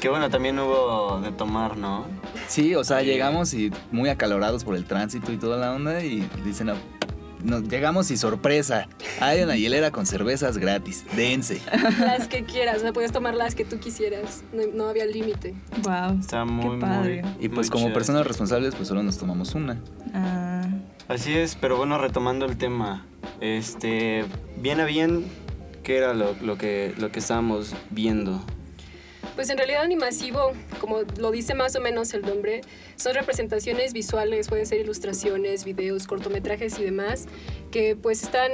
Que 0.00 0.08
bueno, 0.08 0.28
también 0.30 0.58
hubo 0.58 1.20
de 1.22 1.30
tomar, 1.30 1.76
¿no? 1.76 2.06
Sí, 2.48 2.74
o 2.74 2.82
sea, 2.82 2.98
Sí. 2.98 3.06
llegamos 3.06 3.54
y 3.54 3.70
muy 3.92 4.08
acalorados 4.08 4.64
por 4.64 4.74
el 4.74 4.84
tránsito 4.84 5.30
y 5.32 5.36
toda 5.36 5.58
la 5.58 5.72
onda 5.72 6.02
y 6.02 6.28
dicen, 6.44 6.70
"Ah, 6.70 6.74
nos 7.44 7.62
llegamos 7.68 8.10
y 8.10 8.16
sorpresa, 8.16 8.88
hay 9.20 9.42
una 9.42 9.54
hielera 9.56 9.92
con 9.92 10.04
cervezas 10.04 10.58
gratis, 10.58 11.04
dense. 11.14 11.60
Las 12.00 12.26
que 12.26 12.42
quieras, 12.42 12.78
o 12.78 12.80
sea, 12.80 12.92
puedes 12.92 13.12
tomar 13.12 13.34
las 13.36 13.54
que 13.54 13.64
tú 13.64 13.78
quisieras. 13.78 14.42
No, 14.52 14.62
no 14.74 14.88
había 14.88 15.04
límite. 15.06 15.54
Wow. 15.84 16.18
Estaba 16.18 16.46
muy, 16.46 16.80
padre. 16.80 17.22
muy 17.22 17.32
Y 17.38 17.48
pues 17.48 17.70
muy 17.70 17.80
como 17.80 17.94
personas 17.94 18.26
responsables, 18.26 18.74
pues 18.74 18.88
solo 18.88 19.04
nos 19.04 19.18
tomamos 19.18 19.54
una. 19.54 19.76
Ah, 20.14 20.51
Así 21.12 21.36
es, 21.36 21.56
pero 21.56 21.76
bueno, 21.76 21.98
retomando 21.98 22.46
el 22.46 22.56
tema, 22.56 23.04
este, 23.42 24.24
bien 24.56 24.80
a 24.80 24.86
bien, 24.86 25.26
¿qué 25.82 25.98
era 25.98 26.14
lo, 26.14 26.56
que, 26.56 26.94
lo 26.96 27.12
que 27.12 27.18
estábamos 27.18 27.74
viendo? 27.90 28.40
Pues 29.34 29.50
en 29.50 29.58
realidad 29.58 29.82
animasivo, 29.82 30.52
como 30.80 31.00
lo 31.18 31.30
dice 31.30 31.52
más 31.52 31.76
o 31.76 31.82
menos 31.82 32.14
el 32.14 32.22
nombre, 32.22 32.62
son 32.96 33.12
representaciones 33.12 33.92
visuales, 33.92 34.48
pueden 34.48 34.64
ser 34.64 34.80
ilustraciones, 34.80 35.66
videos, 35.66 36.06
cortometrajes 36.06 36.78
y 36.78 36.84
demás, 36.84 37.26
que 37.70 37.94
pues 37.94 38.22
están 38.22 38.50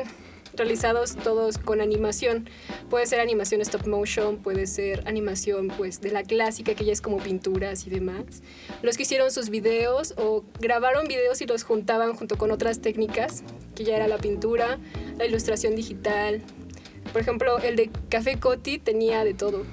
realizados 0.59 1.17
todos 1.17 1.57
con 1.59 1.81
animación. 1.81 2.49
Puede 2.91 3.07
ser 3.07 3.21
animación 3.21 3.61
stop 3.63 3.87
motion, 3.87 4.37
puede 4.37 4.67
ser 4.67 5.03
animación 5.07 5.69
pues 5.69 6.01
de 6.01 6.11
la 6.11 6.23
clásica 6.23 6.75
que 6.75 6.85
ya 6.85 6.93
es 6.93 7.01
como 7.01 7.19
pinturas 7.19 7.87
y 7.87 7.91
demás. 7.91 8.43
Los 8.83 8.97
que 8.97 9.05
hicieron 9.05 9.31
sus 9.31 9.49
videos 9.49 10.15
o 10.19 10.45
grabaron 10.61 11.07
videos 11.09 11.41
y 11.41 11.47
los 11.47 11.63
juntaban 11.63 12.15
junto 12.15 12.37
con 12.37 12.51
otras 12.51 12.81
técnicas, 12.81 13.43
que 13.75 13.85
ya 13.85 13.97
era 13.97 14.09
la 14.09 14.19
pintura, 14.19 14.79
la 15.17 15.25
ilustración 15.25 15.75
digital. 15.77 16.43
Por 17.13 17.23
ejemplo, 17.23 17.59
el 17.61 17.77
de 17.77 17.91
Café 18.11 18.39
Cotti 18.39 18.79
tenía 18.79 19.25
de 19.25 19.33
todo. 19.33 19.65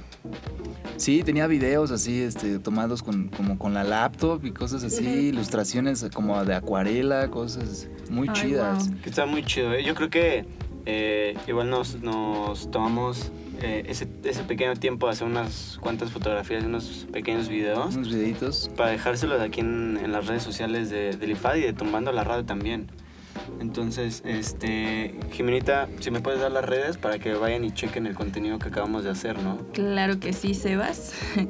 Sí, 0.97 1.23
tenía 1.23 1.45
videos 1.47 1.91
así, 1.91 2.21
este, 2.21 2.57
tomados 2.59 3.03
con, 3.03 3.27
como 3.27 3.59
con 3.59 3.73
la 3.73 3.83
laptop 3.83 4.45
y 4.45 4.51
cosas 4.51 4.81
así, 4.83 5.05
Ujú. 5.05 5.15
ilustraciones 5.17 6.05
como 6.13 6.43
de 6.45 6.55
acuarela, 6.55 7.29
cosas 7.29 7.89
muy 8.09 8.29
Ay, 8.29 8.33
chidas. 8.33 8.87
wow. 8.89 9.01
Que 9.01 9.09
está 9.09 9.25
muy 9.25 9.43
chido, 9.43 9.73
¿eh? 9.73 9.83
Yo 9.83 9.93
creo 9.93 10.09
que 10.09 10.45
eh, 10.85 11.35
igual 11.47 11.69
nos, 11.69 12.01
nos 12.01 12.69
tomamos 12.71 13.31
eh, 13.61 13.83
ese, 13.87 14.07
ese 14.23 14.43
pequeño 14.43 14.75
tiempo 14.75 15.07
de 15.07 15.13
hacer 15.13 15.27
unas 15.27 15.77
cuantas 15.81 16.11
fotografías, 16.11 16.63
unos 16.63 17.07
pequeños 17.11 17.47
videos, 17.47 17.95
Unos 17.95 18.09
videitos. 18.09 18.69
para 18.75 18.91
dejárselos 18.91 19.41
aquí 19.41 19.61
en, 19.61 19.99
en 20.03 20.11
las 20.11 20.27
redes 20.27 20.43
sociales 20.43 20.89
de, 20.89 21.15
del 21.15 21.31
IFAD 21.31 21.55
y 21.55 21.61
de 21.61 21.73
Tumbando 21.73 22.11
la 22.11 22.23
Radio 22.23 22.45
también. 22.45 22.87
Entonces, 23.59 24.23
este, 24.25 25.13
Jimenita, 25.31 25.87
si 25.99 26.09
me 26.11 26.21
puedes 26.21 26.39
dar 26.41 26.51
las 26.51 26.65
redes 26.65 26.97
para 26.97 27.17
que 27.19 27.33
vayan 27.33 27.63
y 27.63 27.71
chequen 27.71 28.07
el 28.07 28.15
contenido 28.15 28.57
que 28.59 28.67
acabamos 28.69 29.03
de 29.03 29.11
hacer, 29.11 29.37
¿no? 29.41 29.59
claro 29.73 30.19
que 30.19 30.33
sí, 30.33 30.53
Sebas. 30.53 31.13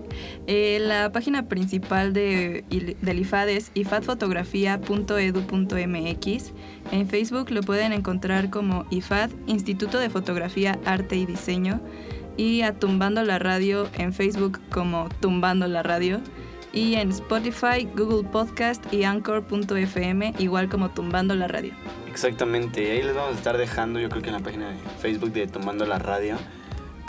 Eh, 0.48 0.78
la 0.80 1.12
página 1.12 1.48
principal 1.48 2.14
de, 2.14 2.66
del 3.02 3.20
IFAD 3.20 3.50
es 3.50 3.72
ifadfotografía.edu.mx. 3.74 6.54
En 6.92 7.10
Facebook 7.10 7.50
lo 7.50 7.62
pueden 7.62 7.94
encontrar 7.94 8.52
como 8.52 8.86
IFAD, 8.92 9.32
Instituto 9.48 9.98
de 9.98 10.12
Fotografía, 10.12 10.78
Arte 10.86 11.16
y 11.16 11.26
Diseño. 11.26 11.82
Y 12.38 12.62
a 12.62 12.78
Tumbando 12.78 13.24
la 13.24 13.40
Radio 13.40 13.90
en 13.98 14.14
Facebook 14.14 14.60
como 14.70 15.10
Tumbando 15.20 15.68
la 15.68 15.82
Radio. 15.82 16.22
Y 16.76 16.96
en 16.96 17.10
Spotify, 17.12 17.88
Google 17.96 18.28
Podcast 18.30 18.84
y 18.94 19.04
Anchor.fm, 19.06 20.34
igual 20.40 20.70
como 20.70 20.90
Tumbando 20.92 21.34
la 21.34 21.48
Radio. 21.48 21.74
Exactamente, 22.10 22.92
ahí 22.92 23.02
les 23.02 23.16
vamos 23.16 23.34
a 23.34 23.38
estar 23.38 23.58
dejando, 23.58 24.00
yo 24.00 24.10
creo 24.10 24.22
que 24.22 24.28
en 24.30 24.34
la 24.36 24.42
página 24.42 24.70
de 24.70 24.76
Facebook 25.00 25.32
de 25.32 25.48
Tomando 25.48 25.86
la 25.86 26.00
Radio, 26.00 26.36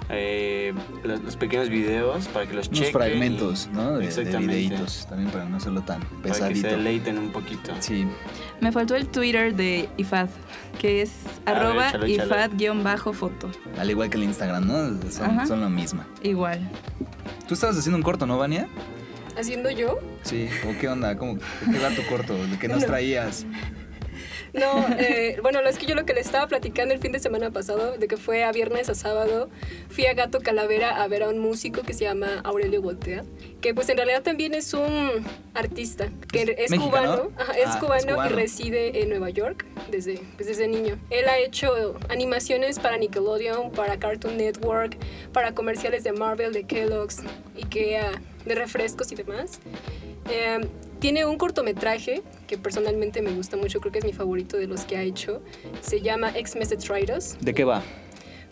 eh, 0.09 0.73
los, 1.03 1.21
los 1.23 1.37
pequeños 1.37 1.69
videos 1.69 2.29
para 2.29 2.47
que 2.47 2.55
los 2.55 2.69
Unos 2.69 2.79
chequen. 2.79 2.93
fragmentos, 2.93 3.69
y- 3.73 3.75
¿no? 3.77 3.93
De, 3.95 3.99
de 3.99 4.05
Exactamente. 4.07 4.55
videitos, 4.57 5.07
también 5.09 5.31
para 5.31 5.45
no 5.47 5.57
hacerlo 5.57 5.83
tan 5.83 6.01
Para 6.01 6.13
que 6.23 6.29
pesadito. 6.29 6.61
se 6.61 6.69
deleiten 6.77 7.19
un 7.19 7.31
poquito. 7.33 7.73
Sí, 7.81 8.07
Me 8.61 8.71
faltó 8.71 8.95
el 8.95 9.09
Twitter 9.09 9.55
de 9.55 9.89
IFAD, 9.97 10.29
que 10.79 11.03
es 11.03 11.11
A 11.45 11.51
arroba. 11.51 11.91
IFAD-foto. 12.07 13.51
al 13.79 13.91
igual 13.91 14.11
que 14.11 14.17
el 14.17 14.23
Instagram, 14.25 14.65
¿no? 14.67 15.11
Son, 15.11 15.47
son 15.47 15.61
lo 15.61 15.69
mismo. 15.71 16.03
Igual. 16.23 16.61
Tú 17.49 17.55
estabas 17.55 17.77
haciendo 17.77 17.97
un 17.97 18.03
corto, 18.05 18.27
¿no, 18.27 18.39
Vania? 18.39 18.69
Haciendo 19.37 19.71
yo, 19.71 19.99
Sí. 20.23 20.49
¿O 20.69 20.79
qué 20.81 20.89
onda? 20.89 21.17
¿Cómo, 21.17 21.35
¿De 21.35 21.73
qué 21.73 21.79
va 21.79 21.91
tu 21.91 22.05
corto? 22.07 22.35
¿De 22.47 22.59
qué 22.59 22.69
nos 22.69 22.81
No. 22.83 22.87
traías? 22.87 23.45
No, 24.53 24.87
eh, 24.99 25.39
bueno, 25.43 25.61
es 25.61 25.77
que 25.77 25.85
yo 25.85 25.95
lo 25.95 26.07
que 26.07 26.15
le 26.15 26.21
estaba 26.21 26.47
platicando 26.47 26.95
el 26.95 27.01
fin 27.01 27.13
de 27.13 27.19
semana 27.19 27.51
pasado, 27.51 27.99
de 27.99 28.09
que 28.09 28.17
fue 28.17 28.43
a 28.45 28.53
viernes 28.53 28.89
a 28.89 28.95
sábado, 28.95 29.51
fui 29.91 30.07
a 30.07 30.15
Gato 30.15 30.41
Calavera 30.41 31.03
a 31.03 31.09
ver 31.09 31.25
a 31.25 31.29
un 31.29 31.39
músico 31.39 31.83
que 31.83 31.93
se 31.93 32.05
llama 32.05 32.41
Aurelio 32.43 32.81
Voltea, 32.81 33.25
que 33.61 33.75
pues 33.75 33.91
en 33.91 33.99
realidad 33.99 34.23
también 34.23 34.55
es 34.55 34.73
un 34.73 35.11
artista, 35.53 36.09
que 36.33 36.57
es 36.59 36.73
cubano, 36.73 37.31
ajá, 37.37 37.53
es, 37.53 37.67
Ah, 37.67 37.71
es 37.71 37.77
cubano 37.77 38.25
y 38.25 38.29
reside 38.31 39.03
en 39.03 39.11
Nueva 39.11 39.29
York 39.29 39.67
desde, 39.91 40.21
pues, 40.37 40.49
desde 40.49 40.69
niño. 40.69 40.99
Él 41.11 41.29
ha 41.29 41.39
hecho 41.39 41.99
animaciones 42.09 42.79
para 42.79 42.97
Nickelodeon, 42.97 43.73
para 43.73 43.99
Cartoon 43.99 44.39
Network, 44.39 44.97
para 45.35 45.53
comerciales 45.55 46.03
de 46.03 46.13
Marvel, 46.13 46.55
de 46.55 46.65
Kellogg's, 46.65 47.19
IKEA, 47.57 48.11
de 48.47 48.55
refrescos 48.55 49.13
y 49.13 49.17
demás. 49.17 49.61
Eh, 50.31 50.61
tiene 50.99 51.27
un 51.27 51.37
cortometraje 51.37 52.23
que 52.47 52.57
personalmente 52.57 53.21
me 53.23 53.33
gusta 53.33 53.57
mucho, 53.57 53.81
creo 53.81 53.93
que 53.93 53.99
es 53.99 54.05
mi 54.05 54.13
favorito 54.13 54.57
de 54.57 54.67
los 54.67 54.85
que 54.85 54.97
ha 54.97 55.03
hecho. 55.03 55.43
Se 55.83 56.01
llama 56.01 56.33
Xmas 56.33 56.71
Detritus. 56.71 57.37
¿De 57.41 57.53
qué 57.53 57.65
va? 57.65 57.83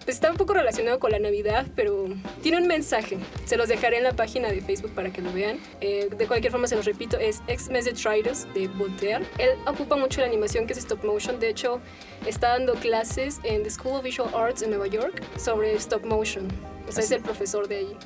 Pues 0.05 0.17
está 0.17 0.31
un 0.31 0.37
poco 0.37 0.53
relacionado 0.53 0.99
con 0.99 1.13
la 1.13 1.19
Navidad, 1.19 1.67
pero 1.75 2.07
tiene 2.43 2.59
un 2.59 2.67
mensaje. 2.67 3.19
Se 3.47 3.57
los 3.57 3.69
dejaré 3.69 3.97
en 3.97 4.05
la 4.05 4.13
página 4.13 4.49
de 4.49 4.61
Facebook 4.61 4.93
para 4.93 5.11
que 5.11 5.23
lo 5.23 5.33
vean. 5.33 5.59
Eh, 5.81 6.11
de 6.17 6.27
cualquier 6.27 6.53
forma, 6.53 6.67
se 6.67 6.77
los 6.77 6.85
repito, 6.85 7.19
es 7.19 7.43
Xmas 7.49 7.87
Detritus 7.87 8.47
de 8.53 8.69
Voltaire. 8.69 9.25
Él 9.39 9.51
ocupa 9.67 9.97
mucho 9.97 10.21
la 10.21 10.27
animación 10.27 10.67
que 10.67 10.75
es 10.75 10.79
stop 10.79 11.05
motion. 11.05 11.41
De 11.41 11.49
hecho, 11.49 11.81
está 12.27 12.49
dando 12.49 12.75
clases 12.75 13.41
en 13.45 13.63
The 13.63 13.71
School 13.71 13.97
of 13.97 14.05
Visual 14.05 14.29
Arts 14.35 14.63
en 14.63 14.71
Nueva 14.71 14.89
York 14.89 15.23
sobre 15.39 15.75
stop 15.77 16.05
motion. 16.05 16.49
O 16.87 16.93
sea, 16.93 17.03
es 17.03 17.11
el 17.11 17.23
profesor 17.23 17.67
de 17.67 17.77
ahí. 17.77 17.97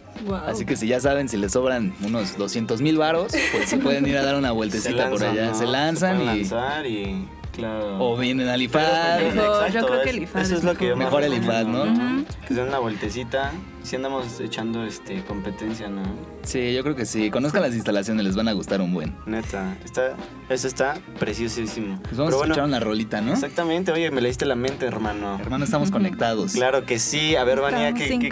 Así 0.47 0.65
que 0.65 0.77
si 0.77 0.87
ya 0.87 1.01
saben, 1.01 1.29
si 1.29 1.37
les 1.37 1.53
sobran 1.53 1.95
unos 2.05 2.39
200 2.39 2.81
mil 2.81 2.97
varos, 2.97 3.33
pues 3.53 3.69
se 3.69 3.79
pueden 3.79 4.07
ir 4.07 4.17
a 4.17 4.23
dar 4.23 4.37
una 4.37 4.53
vueltecita 4.53 5.11
por 5.11 5.25
allá. 5.25 5.47
¿no? 5.47 5.55
Se 5.59 5.67
lanzan 5.67 6.19
pueden 6.19 6.37
y... 6.37 6.39
lanzar 6.41 6.87
y, 6.87 7.29
claro. 7.59 7.99
O 7.99 8.17
vienen 8.17 8.49
al 8.49 8.63
IFAD. 8.63 9.35
Mejor, 9.35 9.71
yo 9.73 9.87
creo 9.87 10.03
que 10.03 10.11
el 10.11 10.23
IFAD 10.23 10.43
Eso 10.43 10.53
es 10.55 10.59
es 10.61 10.65
lo 10.65 10.75
que 10.75 10.87
yo 10.89 10.97
mejor. 10.97 11.23
el 11.23 11.35
IFAD, 11.35 11.67
¿no? 11.67 12.25
Que 12.43 12.49
se 12.49 12.55
den 12.55 12.69
una 12.69 12.79
vueltecita. 12.79 13.53
Si 13.83 13.97
andamos 13.97 14.39
echando 14.41 14.85
este 14.85 15.25
competencia, 15.25 15.89
¿no? 15.89 16.03
Sí, 16.43 16.75
yo 16.75 16.83
creo 16.83 16.95
que 16.95 17.07
sí. 17.07 17.31
Conozcan 17.31 17.63
las 17.63 17.75
instalaciones, 17.75 18.25
les 18.25 18.37
van 18.37 18.49
a 18.49 18.53
gustar 18.53 18.81
un 18.81 18.93
buen. 18.93 19.15
Neta. 19.27 19.77
Está, 19.85 20.15
eso 20.49 20.69
está 20.69 20.95
preciosísimo. 21.19 21.99
Pues 22.03 22.17
vamos 22.17 22.35
a 22.35 22.37
escuchar 22.39 22.65
una 22.65 22.81
rolita, 22.81 23.21
¿no? 23.21 23.33
Exactamente. 23.33 23.93
Oye, 23.93 24.11
me 24.11 24.21
leíste 24.21 24.47
la 24.47 24.55
mente, 24.55 24.87
hermano. 24.87 25.39
Hermano, 25.41 25.65
estamos 25.65 25.91
conectados. 25.91 26.53
Claro 26.53 26.85
que 26.87 26.99
sí. 26.99 27.37
A 27.37 27.45
ver, 27.45 27.61
Vania, 27.61 27.93
¿qué, 27.95 28.19
qué. 28.19 28.29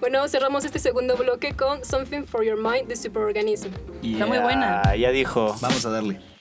Bueno, 0.00 0.26
cerramos 0.28 0.64
este 0.64 0.78
segundo 0.78 1.16
bloque 1.16 1.54
con 1.54 1.84
Something 1.84 2.24
for 2.24 2.44
Your 2.44 2.58
Mind 2.58 2.88
de 2.88 2.96
Superorganism. 2.96 3.68
Está 4.02 4.26
muy 4.26 4.38
buena. 4.38 4.82
Ya, 4.84 4.96
Ya 4.96 5.10
dijo. 5.10 5.56
Vamos 5.60 5.84
a 5.86 5.90
darle. 5.90 6.33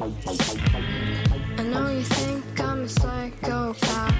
I 0.00 1.62
know 1.64 1.88
you 1.90 2.02
think 2.02 2.60
I'm 2.60 2.82
a 2.82 2.88
psychopath, 2.88 4.14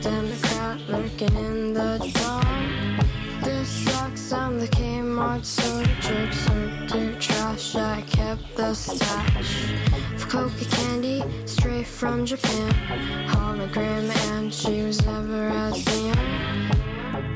Democrat 0.00 0.80
lurking 0.88 1.36
in 1.36 1.74
the 1.74 2.10
dark. 2.14 3.06
This 3.44 3.68
sucks, 3.68 4.32
I'm 4.32 4.58
the 4.58 4.66
Kmart 4.68 5.44
soldier, 5.44 6.32
circuit 6.32 7.20
trash. 7.20 7.74
I 7.74 8.00
kept 8.08 8.56
the 8.56 8.72
stash 8.72 9.74
of 10.14 10.26
coca 10.26 10.64
candy 10.64 11.22
straight 11.44 11.86
from 11.86 12.24
Japan. 12.24 12.72
Hologram, 13.28 14.10
and 14.32 14.54
she 14.54 14.84
was 14.84 15.04
never 15.04 15.48
as 15.48 15.84
young. 16.00 16.70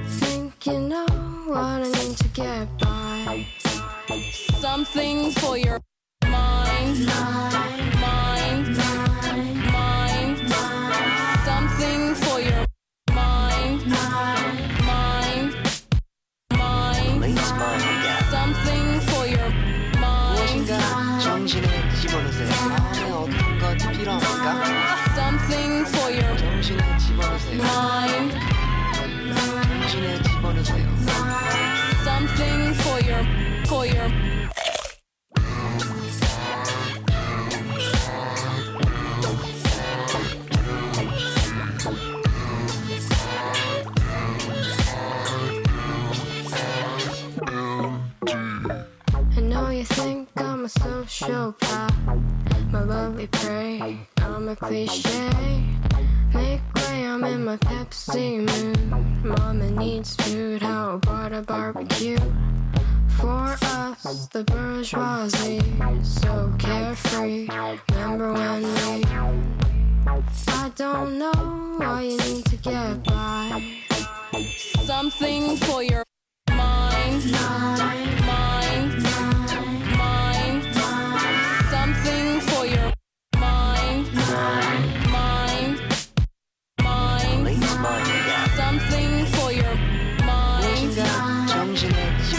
Think 0.07 0.67
you 0.67 0.81
know 0.81 1.07
what 1.47 1.83
I 1.83 1.91
need 1.91 2.17
to 2.17 2.29
get 2.29 2.79
by. 2.79 3.47
Something 4.59 5.33
for 5.33 5.59
your 5.59 5.81
mind, 6.95 7.62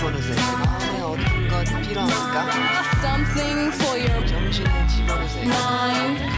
집어넣으세요. 0.03 0.35
마음에 0.65 0.99
어떤 1.01 1.47
것이 1.47 1.87
필요합니까? 1.87 2.45
something 2.99 3.73
for 3.73 3.97
your 3.97 4.27
정신을 4.27 4.87
집어넣으세요. 4.87 5.43
mind, 5.45 6.32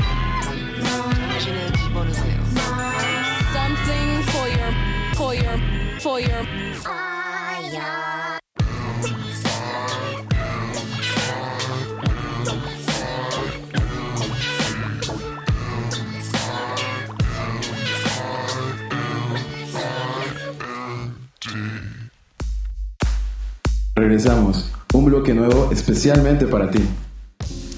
Regresamos. 24.05 24.69
Un 24.93 25.05
bloque 25.05 25.33
nuevo 25.33 25.71
especialmente 25.71 26.45
para 26.45 26.69
ti. 26.69 26.77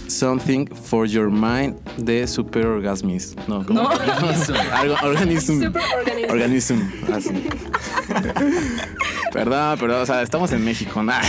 Something 0.08 0.66
for 0.66 1.08
Your 1.08 1.32
Mind 1.32 1.78
de 1.96 2.28
Super 2.28 2.66
Orgasmis. 2.66 3.34
No, 3.48 3.66
¿cómo? 3.66 3.84
No. 3.84 3.90
Organism. 5.04 5.64
Super 5.64 5.84
Organism. 5.98 6.30
Organism. 6.30 6.76
Así. 7.14 7.48
perdón, 9.32 9.80
perdón. 9.80 10.02
O 10.02 10.06
sea, 10.06 10.22
estamos 10.22 10.52
en 10.52 10.66
México. 10.66 11.02
Nah. 11.02 11.22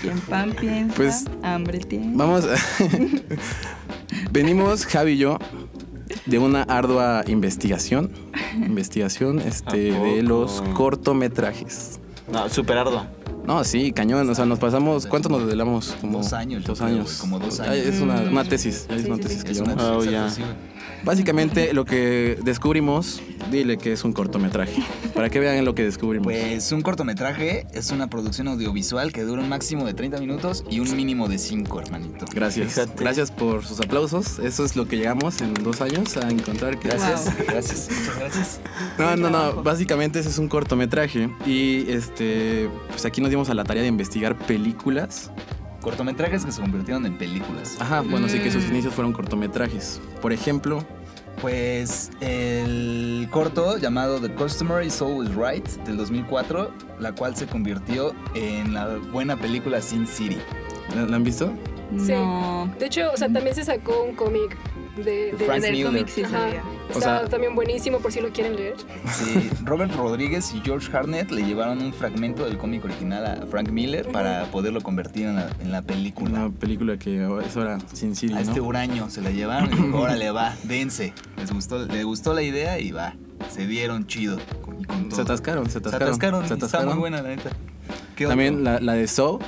Quien 0.00 0.18
pan 0.28 0.52
piensa, 0.60 0.96
Pues, 0.96 1.24
hambre 1.44 1.78
tiene. 1.78 2.10
Vamos. 2.16 2.48
Venimos, 4.32 4.86
Javi 4.86 5.12
y 5.12 5.18
yo, 5.18 5.38
de 6.26 6.40
una 6.40 6.64
ardua 6.64 7.22
investigación. 7.28 8.10
Investigación 8.56 9.38
este, 9.38 9.94
¿A 9.94 10.00
de 10.00 10.22
los 10.24 10.64
cortometrajes. 10.74 12.00
No, 12.32 12.48
super 12.48 12.78
arduo. 12.78 13.19
No, 13.46 13.64
sí, 13.64 13.92
cañón. 13.92 14.28
O 14.28 14.34
sea, 14.34 14.44
nos 14.46 14.58
pasamos. 14.58 15.06
¿Cuánto 15.06 15.28
nos 15.28 15.40
desvelamos? 15.40 15.96
Como 16.00 16.18
Dos 16.18 16.32
años, 16.32 16.64
Dos 16.64 16.80
años. 16.80 17.18
como 17.20 17.38
dos 17.38 17.56
Ya 17.58 17.64
años. 17.64 17.86
Es 17.86 18.00
una, 18.00 18.16
Mm. 18.22 18.28
una 18.32 18.44
tesis. 18.44 18.86
ya 18.88 18.96
es 18.96 19.04
una 19.06 19.16
tesis 19.18 19.42
que 19.44 19.54
llevamos. 19.54 19.82
Oh, 19.82 20.04
ya. 20.04 20.30
sí, 20.30 20.42
güey. 20.42 20.70
Básicamente, 21.02 21.72
lo 21.72 21.86
que 21.86 22.38
descubrimos, 22.44 23.22
dile 23.50 23.78
que 23.78 23.92
es 23.92 24.04
un 24.04 24.12
cortometraje. 24.12 24.82
Para 25.14 25.30
que 25.30 25.40
vean 25.40 25.64
lo 25.64 25.74
que 25.74 25.82
descubrimos. 25.82 26.26
Pues 26.26 26.70
un 26.72 26.82
cortometraje 26.82 27.66
es 27.72 27.90
una 27.90 28.08
producción 28.10 28.48
audiovisual 28.48 29.10
que 29.10 29.22
dura 29.22 29.40
un 29.42 29.48
máximo 29.48 29.86
de 29.86 29.94
30 29.94 30.18
minutos 30.18 30.62
y 30.70 30.78
un 30.80 30.94
mínimo 30.94 31.26
de 31.28 31.38
5, 31.38 31.80
hermanito. 31.80 32.26
Gracias. 32.34 32.74
Fíjate. 32.74 32.92
Gracias 33.02 33.30
por 33.30 33.64
sus 33.64 33.80
aplausos. 33.80 34.38
Eso 34.40 34.62
es 34.62 34.76
lo 34.76 34.86
que 34.86 34.98
llegamos 34.98 35.40
en 35.40 35.54
dos 35.54 35.80
años 35.80 36.16
a 36.18 36.28
encontrar 36.28 36.78
que. 36.78 36.88
Gracias, 36.88 37.34
gracias, 37.46 37.88
muchas 37.90 38.18
gracias. 38.18 38.60
No, 38.98 39.16
no, 39.16 39.30
no. 39.30 39.62
Básicamente 39.62 40.18
ese 40.18 40.28
es 40.28 40.36
un 40.38 40.48
cortometraje. 40.48 41.30
Y 41.46 41.90
este. 41.90 42.68
Pues 42.90 43.06
aquí 43.06 43.22
nos 43.22 43.29
dimos 43.30 43.48
a 43.50 43.54
la 43.54 43.64
tarea 43.64 43.82
de 43.82 43.88
investigar 43.88 44.36
películas. 44.36 45.30
Cortometrajes 45.80 46.44
que 46.44 46.52
se 46.52 46.60
convirtieron 46.60 47.06
en 47.06 47.16
películas. 47.16 47.76
Ajá, 47.80 48.02
bueno, 48.02 48.28
sí 48.28 48.38
que 48.40 48.50
sus 48.50 48.64
Mm. 48.66 48.70
inicios 48.72 48.92
fueron 48.94 49.12
cortometrajes. 49.12 50.00
Por 50.20 50.32
ejemplo, 50.32 50.84
Pues 51.40 52.10
el 52.20 53.26
corto 53.30 53.78
llamado 53.78 54.20
The 54.20 54.30
Customer 54.34 54.84
is 54.84 55.00
Always 55.00 55.30
Right 55.34 55.66
del 55.86 55.96
2004, 55.96 56.70
la 56.98 57.12
cual 57.14 57.34
se 57.34 57.46
convirtió 57.46 58.12
en 58.34 58.74
la 58.74 58.96
buena 59.10 59.36
película 59.38 59.80
Sin 59.80 60.06
City. 60.06 60.36
¿la, 60.94 61.02
la 61.06 61.16
han 61.16 61.24
visto? 61.24 61.50
Sí. 61.96 62.12
No. 62.12 62.70
De 62.78 62.86
hecho, 62.86 63.10
o 63.14 63.16
sea, 63.16 63.32
también 63.32 63.54
se 63.54 63.64
sacó 63.64 64.02
un 64.02 64.14
cómic 64.14 64.54
de, 65.04 65.32
de 65.32 65.44
Frank 65.46 65.60
Del 65.62 65.72
Miller. 65.72 65.86
cómic 65.86 66.08
sí 66.08 66.22
Ajá. 66.22 66.38
sabía. 66.38 66.62
O 66.88 66.92
Está 66.92 67.00
sea- 67.20 67.28
también 67.28 67.54
buenísimo 67.54 67.98
por 67.98 68.12
si 68.12 68.20
lo 68.20 68.30
quieren 68.30 68.56
leer. 68.56 68.74
Sí, 69.12 69.48
Robert 69.64 69.94
Rodríguez 69.94 70.52
y 70.54 70.60
George 70.60 70.94
Harnett 70.96 71.30
le 71.30 71.42
llevaron 71.44 71.80
un 71.82 71.92
fragmento 71.92 72.44
del 72.44 72.58
cómic 72.58 72.84
original 72.84 73.26
a 73.26 73.46
Frank 73.46 73.70
Miller 73.70 74.08
para 74.10 74.44
poderlo 74.50 74.80
convertir 74.80 75.26
en 75.26 75.36
la, 75.36 75.48
en 75.60 75.70
la 75.72 75.82
película. 75.82 76.30
Una 76.46 76.50
película 76.50 76.98
que 76.98 77.22
ahora 77.22 77.46
es 77.46 77.56
ahora 77.56 77.78
sin 77.92 78.14
City, 78.16 78.32
A 78.32 78.36
¿no? 78.36 78.42
este 78.42 78.60
huraño 78.60 79.08
se 79.10 79.20
la 79.22 79.30
llevaron 79.30 79.72
y 79.72 79.76
dijo, 79.76 79.98
órale, 80.00 80.30
va, 80.30 80.54
dense. 80.64 81.12
Les 81.36 81.52
gustó, 81.52 81.84
le 81.86 82.04
gustó 82.04 82.34
la 82.34 82.42
idea 82.42 82.78
y 82.78 82.90
va. 82.90 83.14
Se 83.50 83.66
dieron 83.66 84.06
chido. 84.06 84.38
con- 84.62 84.84
con 84.84 85.10
Se 85.12 85.22
atascaron, 85.22 85.66
se 85.66 85.72
Se 85.72 85.78
atascaron. 85.78 86.08
atascaron, 86.08 86.40
se 86.48 86.54
Está 86.54 86.66
atascaron. 86.66 86.88
muy 86.90 86.98
buena, 86.98 87.22
la 87.22 87.28
neta. 87.30 87.50
¿Qué 88.16 88.26
También 88.26 88.64
la, 88.64 88.80
la 88.80 88.92
de 88.94 89.06
Saw. 89.06 89.38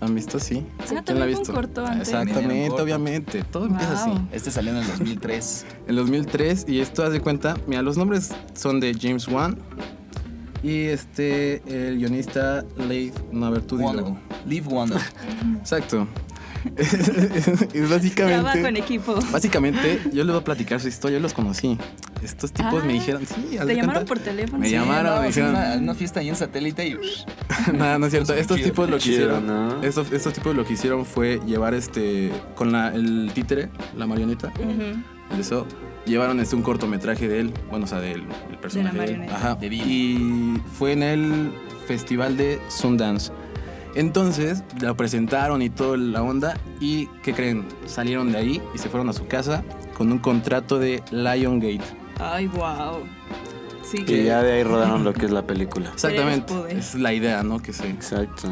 ¿La 0.00 0.06
¿Han 0.06 0.14
visto? 0.14 0.38
Sí. 0.38 0.66
Ah, 0.78 1.02
¿Quién 1.04 1.18
la 1.18 1.24
ha 1.24 1.28
visto? 1.28 1.52
corto 1.52 1.84
antes. 1.84 2.08
Exactamente, 2.08 2.68
corto. 2.68 2.82
obviamente. 2.84 3.44
Todo 3.44 3.66
empieza 3.66 3.92
así. 4.04 4.10
Este 4.32 4.50
salió 4.50 4.70
en 4.72 4.78
el 4.78 4.86
2003. 4.86 5.66
En 5.88 5.96
2003, 5.96 6.64
y 6.68 6.80
esto 6.80 7.02
haz 7.04 7.12
de 7.12 7.20
cuenta, 7.20 7.56
mira, 7.66 7.82
los 7.82 7.96
nombres 7.98 8.30
son 8.54 8.80
de 8.80 8.96
James 8.98 9.26
Wan 9.28 9.58
y 10.62 10.82
este, 10.84 11.62
el 11.66 11.98
guionista 11.98 12.64
Leigh, 12.76 13.12
no, 13.32 13.46
a 13.46 13.50
ver, 13.50 13.62
tú 13.62 13.76
Wonder. 13.78 14.04
dilo. 14.04 14.18
Live 14.46 14.68
Wonder. 14.68 15.00
Exacto. 15.58 16.06
es 16.76 16.90
Trabajo 16.90 17.74
en 17.74 17.88
básicamente, 17.90 18.78
equipo. 18.80 19.18
básicamente, 19.32 20.00
yo 20.12 20.24
les 20.24 20.26
voy 20.32 20.40
a 20.40 20.44
platicar 20.44 20.80
su 20.80 20.88
historia, 20.88 21.18
yo 21.18 21.22
los 21.22 21.32
conocí. 21.34 21.78
Estos 22.22 22.52
tipos 22.52 22.80
Ah, 22.82 22.86
me 22.86 22.92
dijeron, 22.92 23.24
sí, 23.26 23.34
Te 23.50 23.56
llamaron 23.74 23.84
cuenta. 23.86 24.04
por 24.04 24.18
teléfono. 24.18 24.58
Me 24.58 24.66
Sí. 24.66 24.72
llamaron, 24.72 25.04
No, 25.16 25.22
me 25.22 25.32
fue 25.32 25.42
dijeron, 25.42 25.50
una, 25.50 25.74
una 25.76 25.94
fiesta 25.94 26.20
ahí 26.20 26.28
en 26.28 26.36
satélite 26.36 26.86
y 26.86 26.96
nada, 27.72 27.98
no 27.98 28.06
es 28.06 28.12
cierto. 28.12 28.34
Estos 28.40 28.58
chido. 28.58 28.68
tipos 28.70 28.90
lo 28.90 28.96
que 28.96 29.02
Chido, 29.02 29.16
hicieron, 29.16 29.46
¿no? 29.46 29.82
estos, 29.82 30.12
estos 30.12 30.32
tipos 30.34 30.54
lo 30.54 30.64
que 30.66 30.74
hicieron 30.74 31.06
fue 31.06 31.40
llevar 31.46 31.72
este, 31.74 32.30
con 32.56 32.72
la, 32.72 32.88
el 32.94 33.30
títere, 33.34 33.70
la 33.96 34.06
marioneta, 34.06 34.48
Ujú. 34.58 35.40
eso, 35.40 35.66
llevaron 36.04 36.40
este 36.40 36.56
un 36.56 36.62
cortometraje 36.62 37.26
de 37.28 37.40
él, 37.40 37.54
bueno, 37.70 37.86
o 37.86 37.88
sea, 37.88 38.00
del 38.00 38.24
el 38.50 38.58
personaje. 38.60 38.96
de 38.98 39.04
él. 39.04 39.10
marioneta. 39.12 39.36
Ajá. 39.36 39.54
De. 39.54 39.66
Y 39.68 40.60
fue 40.78 40.92
en 40.92 41.02
el 41.02 41.52
festival 41.86 42.36
de 42.36 42.60
Sundance. 42.68 43.32
Entonces, 43.94 44.62
la 44.80 44.94
presentaron 44.94 45.62
y 45.62 45.70
toda 45.70 45.96
la 45.96 46.22
onda. 46.22 46.58
¿Y 46.80 47.06
qué 47.22 47.32
creen? 47.32 47.66
Salieron 47.86 48.32
de 48.32 48.38
ahí 48.38 48.62
y 48.74 48.78
se 48.78 48.88
fueron 48.88 49.08
a 49.08 49.12
su 49.12 49.26
casa 49.26 49.64
con 49.94 50.12
un 50.12 50.18
contrato 50.18 50.78
de 50.78 51.02
Liongate. 51.10 51.80
Ay, 52.18 52.46
wow. 52.48 53.02
Sí, 53.82 54.04
Y 54.06 54.24
ya 54.24 54.42
de 54.42 54.52
ahí 54.52 54.62
rodaron 54.62 55.02
lo 55.04 55.12
que 55.12 55.26
es 55.26 55.32
la 55.32 55.46
película. 55.46 55.90
Exactamente. 55.92 56.54
es 56.68 56.94
la 56.94 57.12
idea, 57.12 57.42
¿no? 57.42 57.60
Que 57.60 57.72
se. 57.72 57.88
Exacto. 57.88 58.48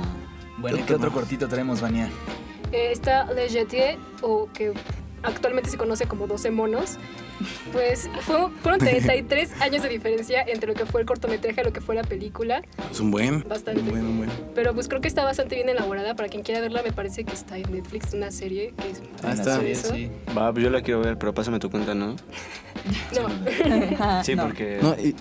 Bueno, 0.56 0.78
¿y 0.78 0.82
qué 0.82 0.94
otro 0.94 1.12
cortito 1.12 1.46
tenemos, 1.46 1.80
Vania? 1.80 2.10
Eh, 2.72 2.90
está 2.92 3.32
Le 3.32 3.48
Jetier, 3.48 3.98
o 4.22 4.48
que 4.52 4.72
actualmente 5.22 5.70
se 5.70 5.76
conoce 5.76 6.06
como 6.06 6.26
12 6.26 6.50
monos. 6.50 6.98
Pues 7.72 8.08
fue- 8.22 8.48
fueron 8.62 8.80
33 8.80 9.60
años 9.60 9.82
de 9.82 9.88
diferencia 9.88 10.42
entre 10.42 10.66
lo 10.68 10.74
que 10.74 10.86
fue 10.86 11.00
el 11.02 11.06
cortometraje 11.06 11.60
y 11.60 11.64
lo 11.64 11.72
que 11.72 11.80
fue 11.80 11.94
la 11.94 12.02
película. 12.02 12.62
Es 12.90 13.00
un 13.00 13.10
buen. 13.10 13.44
Bastante. 13.48 13.80
Un 13.82 13.90
buen, 13.90 14.04
un 14.06 14.16
buen. 14.18 14.30
Pero 14.54 14.74
pues 14.74 14.88
creo 14.88 15.00
que 15.00 15.08
está 15.08 15.24
bastante 15.24 15.54
bien 15.54 15.68
elaborada. 15.68 16.14
Para 16.16 16.28
quien 16.28 16.42
quiera 16.42 16.60
verla, 16.60 16.82
me 16.82 16.92
parece 16.92 17.24
que 17.24 17.34
está 17.34 17.56
en 17.58 17.70
Netflix 17.72 18.12
una 18.14 18.30
serie 18.30 18.74
que 18.80 18.90
es... 18.90 19.02
Ah, 19.22 19.32
está. 19.32 19.56
serie, 19.56 19.74
sí. 19.74 20.10
Va, 20.36 20.52
pues 20.52 20.64
yo 20.64 20.70
la 20.70 20.80
quiero 20.82 21.00
ver, 21.00 21.18
pero 21.18 21.32
pásame 21.34 21.58
tu 21.58 21.70
cuenta, 21.70 21.94
¿no? 21.94 22.16
No, 23.14 24.22
Sí, 24.24 24.34
No. 24.36 24.44
porque... 24.44 24.78
No, 24.80 24.94
y- 24.94 25.14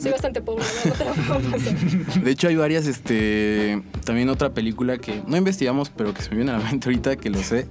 soy 0.00 0.10
bastante 0.12 0.40
pobre, 0.42 0.64
no, 0.84 0.90
no 0.90 0.96
te 0.96 1.04
la 1.04 1.12
puedo 1.12 1.50
pasar. 1.50 1.74
de 2.22 2.30
hecho, 2.30 2.48
hay 2.48 2.56
varias. 2.56 2.86
Este. 2.86 3.82
También 4.04 4.28
otra 4.28 4.50
película 4.50 4.98
que 4.98 5.22
no 5.26 5.36
investigamos, 5.36 5.90
pero 5.90 6.12
que 6.14 6.22
se 6.22 6.30
me 6.30 6.36
viene 6.36 6.52
a 6.52 6.58
la 6.58 6.64
mente 6.64 6.88
ahorita 6.88 7.16
que 7.16 7.30
lo 7.30 7.42
sé. 7.42 7.66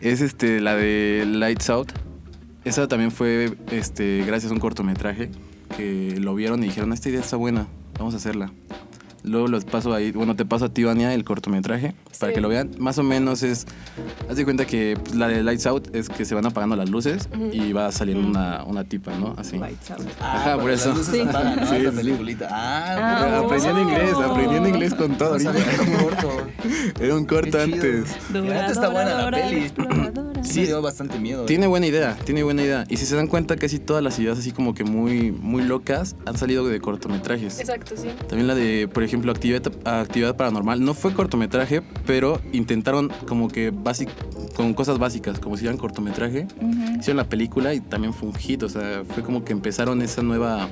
Es 0.00 0.20
este, 0.20 0.60
la 0.60 0.76
de 0.76 1.24
Lights 1.26 1.68
Out. 1.70 1.92
Esa 2.64 2.88
también 2.88 3.10
fue 3.10 3.54
este, 3.70 4.22
gracias 4.26 4.50
a 4.50 4.54
un 4.54 4.60
cortometraje 4.60 5.30
que 5.76 6.16
lo 6.20 6.34
vieron 6.34 6.62
y 6.62 6.66
dijeron, 6.66 6.92
esta 6.92 7.08
idea 7.08 7.20
está 7.20 7.36
buena, 7.36 7.66
vamos 7.98 8.14
a 8.14 8.18
hacerla. 8.18 8.52
Luego 9.22 9.48
los 9.48 9.66
paso 9.66 9.92
ahí, 9.92 10.12
bueno, 10.12 10.34
te 10.34 10.46
paso 10.46 10.64
a 10.64 10.68
ti, 10.70 10.82
Vania, 10.82 11.12
el 11.12 11.24
cortometraje, 11.24 11.94
para 12.18 12.32
que 12.32 12.40
lo 12.40 12.48
vean. 12.48 12.70
Más 12.78 12.96
o 12.96 13.02
menos 13.02 13.42
es, 13.42 13.66
haz 14.30 14.36
de 14.36 14.44
cuenta 14.44 14.66
que 14.66 14.96
pues, 15.02 15.14
la 15.14 15.28
de 15.28 15.42
Lights 15.42 15.66
Out 15.66 15.94
es 15.94 16.08
que 16.08 16.24
se 16.24 16.34
van 16.34 16.46
apagando 16.46 16.74
las 16.74 16.88
luces 16.88 17.28
y 17.52 17.74
va 17.74 17.92
saliendo 17.92 18.26
una, 18.26 18.64
una 18.64 18.84
tipa, 18.84 19.12
¿no? 19.18 19.34
Así. 19.36 19.58
Lights 19.58 19.90
out. 19.90 20.06
Ah, 20.22 20.36
Ajá, 20.40 20.58
por 20.58 20.70
eso. 20.70 20.88
Las 20.88 20.98
luces 20.98 21.14
Sí. 21.14 21.20
apagan, 21.20 21.56
¿no? 21.60 21.66
Sí, 21.90 21.96
peliculita. 21.96 22.48
Ah, 22.50 22.96
Ah, 22.98 23.20
pero- 23.26 23.44
aprendiendo 23.44 23.80
inglés, 23.82 24.12
Oh. 24.16 24.22
aprendiendo 24.22 24.68
inglés 24.70 24.94
con 24.94 25.18
todo 25.18 25.36
era 25.36 25.52
corto. 25.52 26.46
Era 27.00 27.14
un 27.14 27.26
corto 27.26 27.58
Qué 27.58 27.62
antes. 27.62 28.16
Está 28.70 28.88
buena 28.88 29.14
la 29.24 29.30
peli. 29.30 29.70
Sí, 30.42 30.66
dio 30.66 30.82
bastante 30.82 31.18
miedo. 31.18 31.44
Tiene 31.44 31.66
buena 31.66 31.86
idea, 31.86 32.16
tiene 32.24 32.42
buena 32.42 32.62
idea. 32.62 32.84
Y 32.88 32.96
si 32.96 33.06
se 33.06 33.16
dan 33.16 33.26
cuenta, 33.26 33.56
casi 33.56 33.78
todas 33.78 34.02
las 34.02 34.18
ideas 34.18 34.38
así 34.38 34.52
como 34.52 34.74
que 34.74 34.84
muy, 34.84 35.32
muy 35.32 35.62
locas 35.62 36.16
han 36.26 36.36
salido 36.36 36.66
de 36.66 36.80
cortometrajes. 36.80 37.60
Exacto, 37.60 37.94
sí. 37.96 38.08
También 38.28 38.46
la 38.46 38.54
de, 38.54 38.88
por 38.88 39.02
ejemplo, 39.02 39.32
Actividad, 39.32 39.62
Actividad 39.84 40.36
Paranormal. 40.36 40.84
No 40.84 40.94
fue 40.94 41.12
cortometraje, 41.12 41.82
pero 42.06 42.40
intentaron 42.52 43.12
como 43.26 43.48
que 43.48 43.70
basic, 43.70 44.08
con 44.54 44.74
cosas 44.74 44.98
básicas, 44.98 45.38
como 45.38 45.56
si 45.56 45.60
hicieran 45.60 45.78
cortometraje. 45.78 46.46
Hicieron 46.98 47.16
la 47.16 47.28
película 47.28 47.74
y 47.74 47.80
también 47.80 48.14
fue 48.14 48.28
un 48.28 48.34
hit. 48.34 48.62
O 48.62 48.68
sea, 48.68 49.02
fue 49.08 49.22
como 49.22 49.44
que 49.44 49.52
empezaron 49.52 50.02
esa 50.02 50.22
nueva 50.22 50.68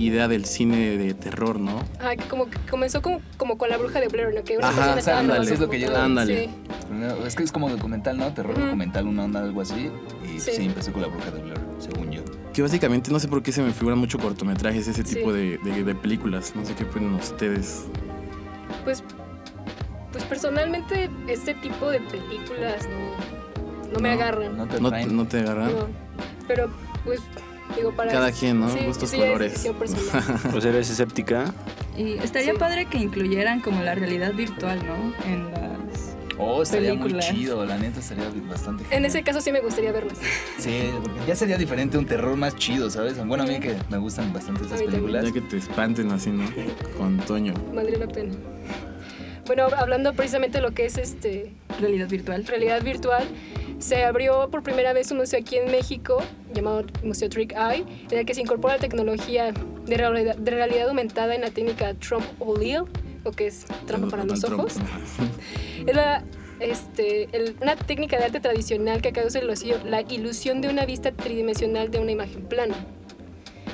idea 0.00 0.28
del 0.28 0.44
cine 0.46 0.96
de 0.96 1.14
terror, 1.14 1.60
¿no? 1.60 1.82
Ah, 2.00 2.16
que 2.16 2.24
como 2.28 2.48
que 2.50 2.58
comenzó 2.70 3.02
como, 3.02 3.20
como 3.36 3.58
con 3.58 3.68
la 3.68 3.76
bruja 3.76 4.00
de 4.00 4.08
Blair, 4.08 4.34
¿no? 4.34 4.42
Que 4.42 4.56
una 4.58 4.68
Ajá, 4.68 4.94
persona 4.94 5.18
ándale. 5.20 5.52
Es 5.52 5.60
lo 5.60 5.68
que 5.68 5.80
yo- 5.80 5.96
ándale. 5.96 6.44
Sí. 6.46 6.50
No, 6.92 7.26
Es 7.26 7.34
que 7.36 7.42
es 7.44 7.52
como 7.52 7.68
documental, 7.68 8.16
¿no? 8.16 8.32
Terror 8.34 8.58
documental, 8.58 9.06
una 9.06 9.24
onda, 9.24 9.40
algo 9.40 9.60
así. 9.60 9.90
Y 10.24 10.40
sí. 10.40 10.50
Sí. 10.56 10.64
empezó 10.66 10.92
con 10.92 11.02
la 11.02 11.08
bruja 11.08 11.30
de 11.30 11.40
Blair, 11.42 11.60
según 11.78 12.10
yo. 12.10 12.22
Que 12.52 12.62
básicamente 12.62 13.10
no 13.12 13.20
sé 13.20 13.28
por 13.28 13.42
qué 13.42 13.52
se 13.52 13.62
me 13.62 13.72
figuran 13.72 13.98
mucho 13.98 14.18
cortometrajes, 14.18 14.88
ese 14.88 15.04
Sí. 15.04 15.16
tipo 15.16 15.32
de, 15.32 15.58
de- 15.58 15.84
de 15.84 15.94
películas. 15.94 16.52
No 16.56 16.64
sé 16.64 16.74
qué 16.74 16.84
opinan 16.84 17.14
ustedes. 17.14 17.84
Pues, 18.84 19.04
pues 20.12 20.24
personalmente 20.24 21.10
este 21.28 21.54
tipo 21.54 21.90
de 21.90 22.00
películas 22.00 22.88
no, 22.88 23.92
no 23.92 24.00
me 24.00 24.10
agarran. 24.10 24.56
No 24.56 24.66
te 24.66 24.80
¿No, 24.80 25.26
te 25.26 25.38
agarran? 25.40 25.72
No. 25.72 25.86
Pero 26.48 26.68
pues 27.04 27.20
digo 27.76 27.92
para 27.92 28.10
Cada 28.12 28.32
quien, 28.32 28.60
¿no? 28.60 28.70
Sí, 28.70 28.80
Gustos, 28.86 29.10
sí, 29.10 29.18
colores. 29.18 29.66
Pues 30.50 30.64
eres 30.64 30.90
escéptica. 30.90 31.52
Y 31.96 32.14
estaría 32.14 32.52
Sí. 32.52 32.58
padre 32.58 32.86
que 32.86 32.98
incluyeran 32.98 33.60
como 33.60 33.82
la 33.82 33.94
realidad 33.94 34.32
virtual, 34.34 34.78
¿no? 34.86 35.14
En 35.30 35.50
las... 35.52 35.60
Oh, 36.38 36.62
estaría 36.62 36.90
Películas. 36.94 37.30
muy 37.30 37.38
chido, 37.40 37.66
la 37.66 37.76
neta 37.76 38.00
estaría 38.00 38.24
bastante 38.48 38.84
en 38.84 38.88
genial. 38.88 39.04
ese 39.10 39.22
caso 39.22 39.42
sí 39.42 39.52
me 39.52 39.60
gustaría 39.60 39.92
verlas. 39.92 40.16
Sí, 40.58 40.84
porque 41.02 41.18
ya 41.26 41.36
sería 41.36 41.58
diferente 41.58 41.98
un 41.98 42.06
terror 42.06 42.34
más 42.36 42.56
chido, 42.56 42.88
¿sabes? 42.88 43.22
Bueno, 43.26 43.44
a 43.44 43.46
mí 43.46 43.60
que 43.60 43.76
me 43.90 43.98
gustan 43.98 44.32
bastante 44.32 44.64
esas 44.64 44.80
películas. 44.82 45.22
Ya 45.26 45.32
que 45.32 45.42
te 45.42 45.58
espanten 45.58 46.10
así, 46.12 46.30
¿no? 46.30 46.44
Con 46.96 47.18
Toño. 47.18 47.52
Valdría 47.74 47.98
la 47.98 48.08
pena. 48.08 48.34
Bueno, 49.46 49.66
hablando 49.76 50.14
precisamente 50.14 50.58
de 50.58 50.62
lo 50.62 50.70
que 50.72 50.86
es 50.86 50.96
este 50.96 51.52
Realidad 51.80 52.08
virtual. 52.08 52.46
realidad 52.46 52.82
virtual, 52.82 53.24
se 53.80 54.04
abrió 54.04 54.48
por 54.50 54.62
primera 54.62 54.92
vez 54.92 55.10
un 55.10 55.16
museo 55.18 55.40
aquí 55.40 55.56
en 55.56 55.70
México 55.72 56.22
llamado 56.54 56.84
Museo 57.02 57.28
Trick 57.28 57.52
Eye, 57.52 57.84
en 58.10 58.18
el 58.18 58.24
que 58.24 58.34
se 58.34 58.40
incorpora 58.42 58.78
tecnología 58.78 59.52
de 59.86 59.96
realidad, 59.96 60.36
de 60.36 60.50
realidad 60.52 60.88
aumentada 60.88 61.34
en 61.34 61.40
la 61.40 61.50
técnica 61.50 61.94
Trump 61.94 62.24
O'Leal, 62.38 62.84
o 63.24 63.32
que 63.32 63.48
es 63.48 63.64
trampa 63.86 64.08
para 64.08 64.24
los 64.24 64.44
ojos. 64.44 64.76
La- 65.92 66.22
este, 66.60 67.28
el- 67.32 67.56
una 67.62 67.74
técnica 67.74 68.18
de 68.18 68.24
arte 68.26 68.38
tradicional 68.40 69.00
que 69.00 69.12
causa 69.12 69.40
la 69.40 69.54
la 69.86 70.02
ilusión 70.02 70.60
de 70.60 70.68
una 70.68 70.84
vista 70.84 71.10
tridimensional 71.10 71.90
de 71.90 71.98
una 71.98 72.12
imagen 72.12 72.42
plana. 72.44 72.74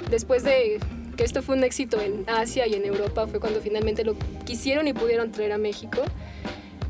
Después 0.08 0.44
de 0.44 0.78
que 1.16 1.24
esto 1.24 1.42
fue 1.42 1.56
un 1.56 1.64
éxito 1.64 2.00
en 2.00 2.24
Asia 2.28 2.64
y 2.68 2.74
en 2.74 2.84
Europa, 2.84 3.26
fue 3.26 3.40
cuando 3.40 3.60
finalmente 3.60 4.04
lo 4.04 4.14
quisieron 4.44 4.86
y 4.86 4.92
pudieron 4.92 5.32
traer 5.32 5.50
a 5.52 5.58
México. 5.58 6.02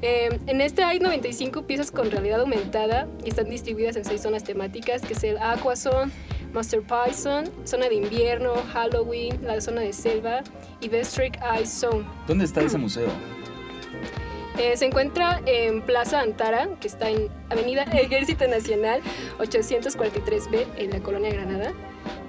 Eh, 0.02 0.38
en 0.46 0.60
este 0.60 0.82
hay 0.84 0.98
95 0.98 1.66
piezas 1.66 1.90
con 1.90 2.10
realidad 2.10 2.40
aumentada 2.40 3.08
y 3.24 3.30
están 3.30 3.48
distribuidas 3.48 3.96
en 3.96 4.04
seis 4.04 4.22
zonas 4.22 4.44
temáticas, 4.44 5.02
que 5.02 5.14
es 5.14 5.24
el 5.24 5.38
Aqua 5.38 5.74
Zone, 5.76 6.12
Master 6.52 6.82
Python, 6.82 7.50
zona 7.64 7.88
de 7.88 7.94
invierno, 7.94 8.54
Halloween, 8.72 9.38
la 9.42 9.60
zona 9.60 9.80
de 9.80 9.92
selva 9.92 10.42
y 10.80 10.88
Vestric 10.88 11.38
Ice 11.60 11.80
Zone. 11.80 12.04
¿Dónde 12.26 12.44
está 12.44 12.62
ese 12.62 12.78
museo? 12.78 13.08
Eh, 14.58 14.74
se 14.78 14.86
encuentra 14.86 15.42
en 15.44 15.82
Plaza 15.82 16.22
Antara, 16.22 16.70
que 16.80 16.88
está 16.88 17.10
en 17.10 17.28
Avenida 17.50 17.82
Ejército 17.92 18.48
Nacional 18.48 19.02
843B 19.38 20.64
en 20.78 20.92
la 20.92 21.00
colonia 21.00 21.30
Granada. 21.30 21.74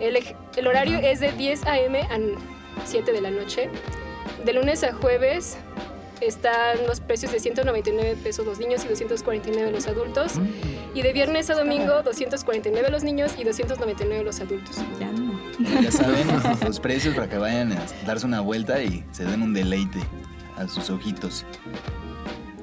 El, 0.01 0.17
el 0.57 0.67
horario 0.67 0.97
es 0.97 1.21
de 1.21 1.31
10 1.31 1.65
a.m. 1.65 2.01
a 2.01 2.17
7 2.83 3.13
de 3.13 3.21
la 3.21 3.31
noche. 3.31 3.69
De 4.43 4.51
lunes 4.51 4.83
a 4.83 4.91
jueves 4.91 5.57
están 6.21 6.77
los 6.87 6.99
precios 6.99 7.31
de 7.31 7.39
199 7.39 8.17
pesos 8.23 8.45
los 8.45 8.59
niños 8.59 8.83
y 8.85 8.87
249 8.89 9.71
los 9.71 9.87
adultos. 9.87 10.33
Y 10.93 11.01
de 11.01 11.13
viernes 11.13 11.49
a 11.49 11.55
domingo 11.55 12.01
249 12.03 12.89
los 12.89 13.03
niños 13.03 13.33
y 13.37 13.43
299 13.43 14.23
los 14.23 14.39
adultos. 14.39 14.77
Ya 14.99 15.11
no. 15.11 15.37
Ya 15.81 15.91
saben 15.91 16.27
los 16.65 16.79
precios 16.79 17.13
para 17.15 17.29
que 17.29 17.37
vayan 17.37 17.71
a 17.73 17.85
darse 18.05 18.25
una 18.25 18.41
vuelta 18.41 18.81
y 18.81 19.03
se 19.11 19.25
den 19.25 19.41
un 19.41 19.53
deleite 19.53 19.99
a 20.57 20.67
sus 20.67 20.89
ojitos. 20.89 21.45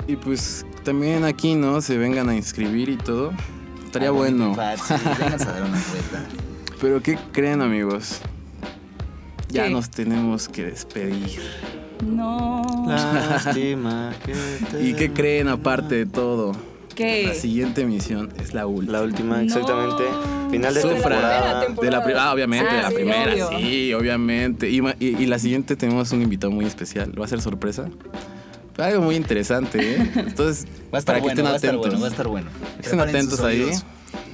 Y 0.06 0.16
pues 0.16 0.66
también 0.82 1.24
aquí, 1.24 1.54
¿no? 1.54 1.80
Se 1.80 1.96
vengan 1.96 2.28
a 2.28 2.36
inscribir 2.36 2.88
y 2.88 2.96
todo. 2.96 3.32
Estaría 3.86 4.08
Ah, 4.08 4.12
bueno. 4.12 4.54
Fácil, 4.54 4.96
a 4.96 5.36
dar 5.36 5.62
una 5.62 5.82
vuelta. 5.90 6.24
Pero 6.80 7.02
¿qué 7.02 7.16
creen, 7.32 7.62
amigos? 7.62 8.18
Ya 9.48 9.64
¿Qué? 9.64 9.70
nos 9.70 9.88
tenemos 9.88 10.48
que 10.48 10.64
despedir. 10.64 11.40
No. 12.02 12.62
Lástima 12.88 14.12
que 14.24 14.32
te- 14.70 14.82
¿Y 14.86 14.94
qué 14.94 15.12
creen 15.12 15.48
aparte 15.48 15.94
de 15.96 16.06
todo? 16.06 16.52
¿Qué? 16.94 17.24
La 17.26 17.34
siguiente 17.34 17.82
emisión 17.82 18.32
es 18.40 18.54
la 18.54 18.66
última. 18.66 18.92
La 18.92 19.02
última, 19.02 19.36
No. 19.38 19.42
exactamente. 19.42 20.04
Final 20.50 20.74
de 20.74 20.80
Sufra. 20.80 20.94
temporada. 20.94 21.66
De 21.80 21.90
la 21.90 22.04
pri- 22.04 22.14
ah, 22.16 22.32
obviamente, 22.32 22.68
Ah, 22.70 22.74
de 22.76 22.82
la 22.82 22.88
sí, 22.90 22.94
primera, 22.94 23.32
obvio. 23.32 23.58
sí, 23.58 23.94
obviamente. 23.94 24.70
Y, 24.70 24.80
ma- 24.80 24.94
y- 25.00 25.16
y 25.22 25.26
la 25.26 25.38
siguiente 25.38 25.74
tenemos 25.76 26.12
un 26.12 26.22
invitado 26.22 26.52
muy 26.52 26.66
especial. 26.66 27.12
Va 27.20 27.24
a 27.24 27.28
ser 27.28 27.40
sorpresa. 27.40 27.88
Algo 28.76 29.02
muy 29.02 29.16
interesante, 29.16 29.78
¿eh? 29.96 30.10
Entonces, 30.16 30.66
Va 30.94 30.98
a 30.98 31.00
estar 31.00 31.14
para 31.14 31.18
que 31.18 31.22
bueno, 31.22 31.30
estén 31.32 31.44
va 31.46 31.50
a 31.50 31.56
estar 31.56 31.70
atentos. 31.70 31.90
bueno, 31.90 32.00
va 32.00 32.06
a 32.06 32.10
estar 32.10 32.28
bueno. 32.28 32.46
Estén 32.78 32.90
Preparen 32.98 33.16
atentos 33.16 33.40
ahí. 33.40 33.70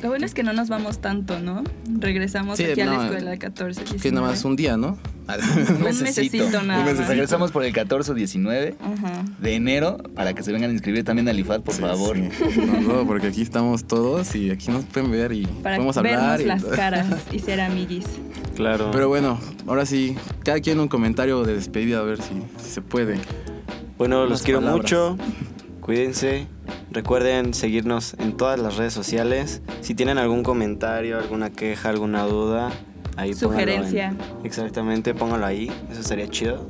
Lo 0.03 0.09
bueno 0.09 0.25
es 0.25 0.33
que 0.35 0.43
no 0.43 0.53
nos 0.53 0.69
vamos 0.69 1.01
tanto, 1.01 1.41
¿no? 1.41 1.63
Regresamos 1.99 2.57
Sí, 2.57 2.65
aquí 2.65 2.81
a 2.81 2.87
la 2.87 3.05
escuela 3.05 3.33
el 3.35 3.39
14, 3.39 3.85
Que 4.01 4.11
nada 4.13 4.29
más 4.29 4.45
un 4.45 4.57
día, 4.57 4.77
¿no? 4.77 4.99
Un 5.31 5.85
mesecito 6.03 6.63
nada 6.63 6.85
más. 6.85 7.07
Regresamos 7.07 7.53
por 7.53 7.65
el 7.65 7.73
14 7.73 8.11
o 8.13 8.15
19 8.15 8.75
Ajá. 8.81 9.25
de 9.41 9.55
enero 9.55 9.99
para 10.17 10.33
que 10.35 10.43
se 10.43 10.51
vengan 10.53 10.71
a 10.71 10.73
inscribir 10.73 11.05
también 11.05 11.29
al 11.29 11.39
IFAD, 11.39 11.61
por 11.61 11.75
Sí, 11.75 11.81
favor. 11.83 12.17
sí. 12.17 12.61
No, 12.67 12.81
no, 12.81 13.07
porque 13.07 13.29
aquí 13.29 13.43
estamos 13.43 13.85
todos 13.85 14.35
y 14.35 14.51
aquí 14.51 14.71
nos 14.73 14.85
pueden 14.87 15.11
ver 15.11 15.33
y 15.33 15.47
Para 15.47 15.77
podemos 15.77 15.97
hablar. 15.99 16.39
vernos 16.39 16.41
y- 16.41 16.45
las 16.47 16.65
caras 16.77 17.07
y 17.33 17.39
ser 17.39 17.61
amiguis. 17.61 18.07
Claro. 18.57 18.91
Pero 18.93 19.09
bueno, 19.09 19.39
ahora 19.69 19.87
sí, 19.87 20.17
cada 20.45 20.61
quien 20.61 20.81
un 20.81 20.89
comentario 20.89 21.45
de 21.45 21.55
despedida 21.55 22.01
a 22.01 22.03
ver 22.03 22.21
si, 22.21 22.35
si 22.63 22.71
se 22.71 22.83
puede. 22.83 23.17
Bueno, 23.99 24.27
los 24.27 24.43
quiero 24.43 24.61
palabras. 24.61 24.83
mucho. 24.83 25.17
Cuídense. 25.81 26.47
Recuerden 26.93 27.55
seguirnos 27.55 28.15
en 28.19 28.37
todas 28.37 28.59
las 28.59 28.77
redes 28.77 28.93
sociales. 28.93 29.63
Si 29.91 29.95
tienen 29.97 30.19
algún 30.19 30.45
comentario, 30.45 31.19
alguna 31.19 31.51
queja, 31.51 31.89
alguna 31.89 32.23
duda, 32.23 32.71
ahí 33.17 33.35
pónganlo 33.35 33.59
en- 33.59 33.67
Sugerencia. 33.81 34.15
exactamente, 34.45 35.15
póngalo 35.15 35.45
ahí. 35.45 35.69
Eso 35.91 36.05
sería 36.05 36.29
chido. 36.29 36.65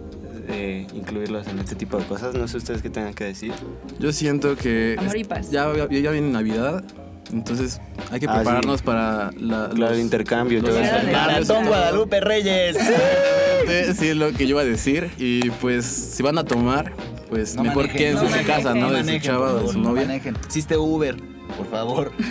eh, 0.48 0.86
incluirlos 0.94 1.46
en 1.48 1.58
este 1.58 1.74
tipo 1.76 1.98
de 1.98 2.04
cosas. 2.06 2.34
No 2.34 2.48
sé 2.48 2.56
ustedes 2.56 2.80
qué 2.80 2.88
tengan 2.88 3.12
que 3.12 3.24
decir. 3.24 3.52
Yo 3.98 4.10
siento 4.10 4.56
que 4.56 4.96
Amor 4.98 5.16
y 5.18 5.24
paz. 5.24 5.50
ya, 5.50 5.70
ya, 5.76 5.86
ya 5.86 6.10
viene 6.10 6.30
Navidad, 6.30 6.82
entonces 7.30 7.78
hay 8.10 8.18
que 8.20 8.26
Ah, 8.26 8.36
prepararnos 8.36 8.78
sí. 8.80 8.86
para 8.86 9.30
la, 9.38 9.68
Claro, 9.68 9.72
el 9.74 9.78
los- 9.80 9.98
intercambio 9.98 10.58
y 10.58 10.62
los. 10.62 10.74
Maratón 11.12 11.66
Guadalupe 11.66 12.20
Reyes. 12.22 12.76
Sí, 12.78 13.94
sí, 13.96 14.08
es 14.08 14.16
lo 14.16 14.32
que 14.32 14.44
yo 14.46 14.54
iba 14.56 14.62
a 14.62 14.64
decir. 14.64 15.10
Y 15.18 15.50
pues, 15.50 15.84
si 15.84 16.22
van 16.22 16.38
a 16.38 16.44
tomar, 16.44 16.94
pues 17.28 17.54
No 17.54 17.62
mejor 17.64 17.82
manejen, 17.88 17.98
quédense 17.98 18.16
no 18.16 18.22
en 18.22 18.28
su 18.28 18.36
manejen, 18.38 18.56
casa, 18.64 18.74
¿no? 18.74 18.90
De 18.90 19.04
su 19.18 19.24
chava 19.24 19.52
de 19.52 19.68
su 19.68 19.78
no 19.78 19.90
novia. 19.90 20.02
manejen. 20.06 20.34
Existe 20.46 20.76
Uber, 20.78 21.16
por 21.50 21.68
favor. 21.70 22.12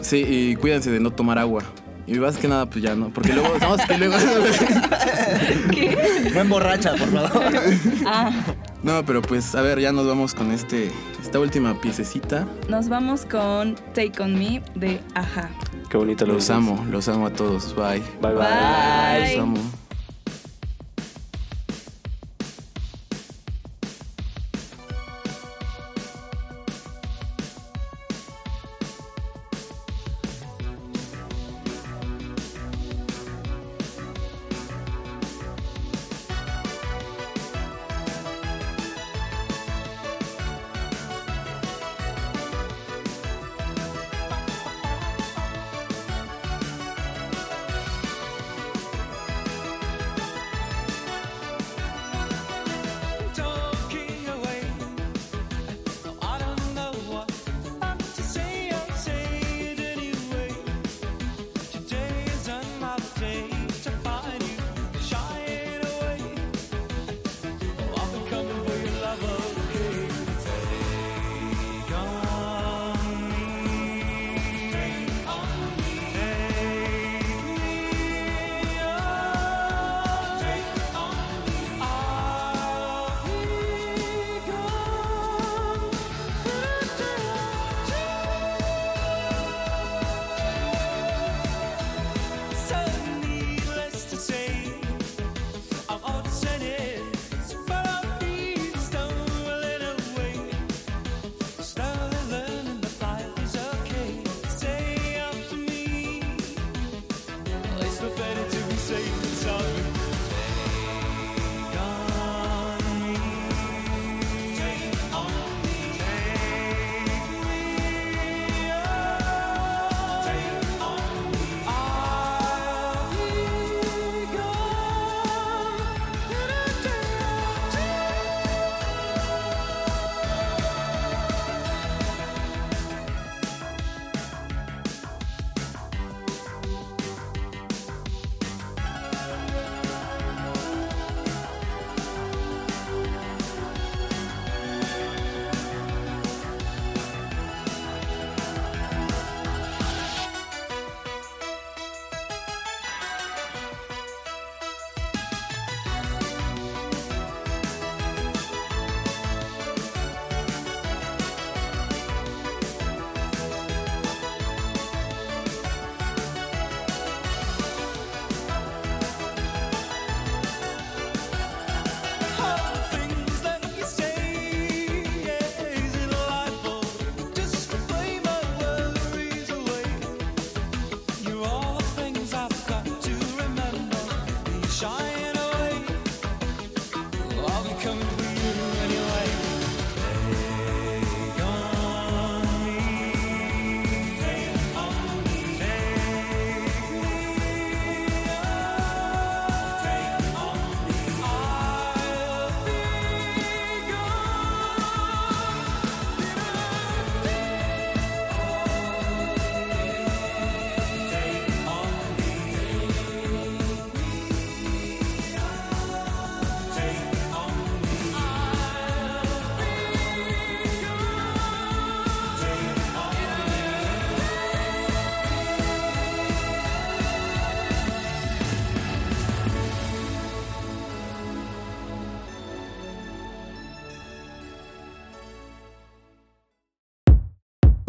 Sí, 0.00 0.24
y 0.26 0.56
cuídense 0.56 0.90
de 0.90 1.00
no 1.00 1.10
tomar 1.10 1.38
agua. 1.38 1.62
Y 2.06 2.14
más 2.14 2.38
que 2.38 2.48
nada, 2.48 2.64
pues 2.66 2.82
ya, 2.82 2.94
¿no? 2.94 3.10
Porque 3.10 3.32
luego, 3.34 3.50
no, 3.60 3.74
es 3.74 3.84
que 3.84 3.98
luego... 3.98 4.14
No 6.34 6.40
emborracha, 6.40 6.92
por 6.94 7.08
favor. 7.10 7.42
Ah, 8.06 8.30
No, 8.82 9.04
pero 9.04 9.20
pues, 9.22 9.54
a 9.54 9.60
ver, 9.60 9.80
ya 9.80 9.92
nos 9.92 10.06
vamos 10.06 10.34
con 10.34 10.50
este, 10.52 10.90
esta 11.20 11.38
última 11.40 11.78
piececita. 11.80 12.46
nos 12.68 12.88
vamos 12.88 13.26
con 13.26 13.74
Take 13.94 14.22
On 14.22 14.38
Me 14.38 14.62
de 14.74 15.00
Aja. 15.14 15.50
Qué 15.90 15.96
bonito 15.98 16.24
lo 16.24 16.34
Los 16.34 16.44
dices. 16.44 16.56
amo, 16.56 16.86
los 16.90 17.08
amo 17.08 17.26
a 17.26 17.30
todos. 17.32 17.74
Bye. 17.74 18.02
Bye 18.22 18.34
bye. 18.34 18.46
Bye. 18.46 19.34
Los 19.36 19.42
amo. 19.42 19.87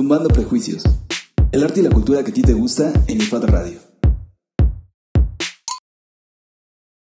Tumbando 0.10 0.34
prejuicios. 0.34 0.82
El 1.52 1.63
arte 1.63 1.82
y 1.82 1.84
la 1.84 1.91
cultura 1.91 2.24
que 2.24 2.32
a 2.32 2.34
ti 2.34 2.41
te 2.41 2.54
gusta 2.54 2.91
en 3.06 3.22
IFAT 3.22 3.43
Radio. 3.43 3.88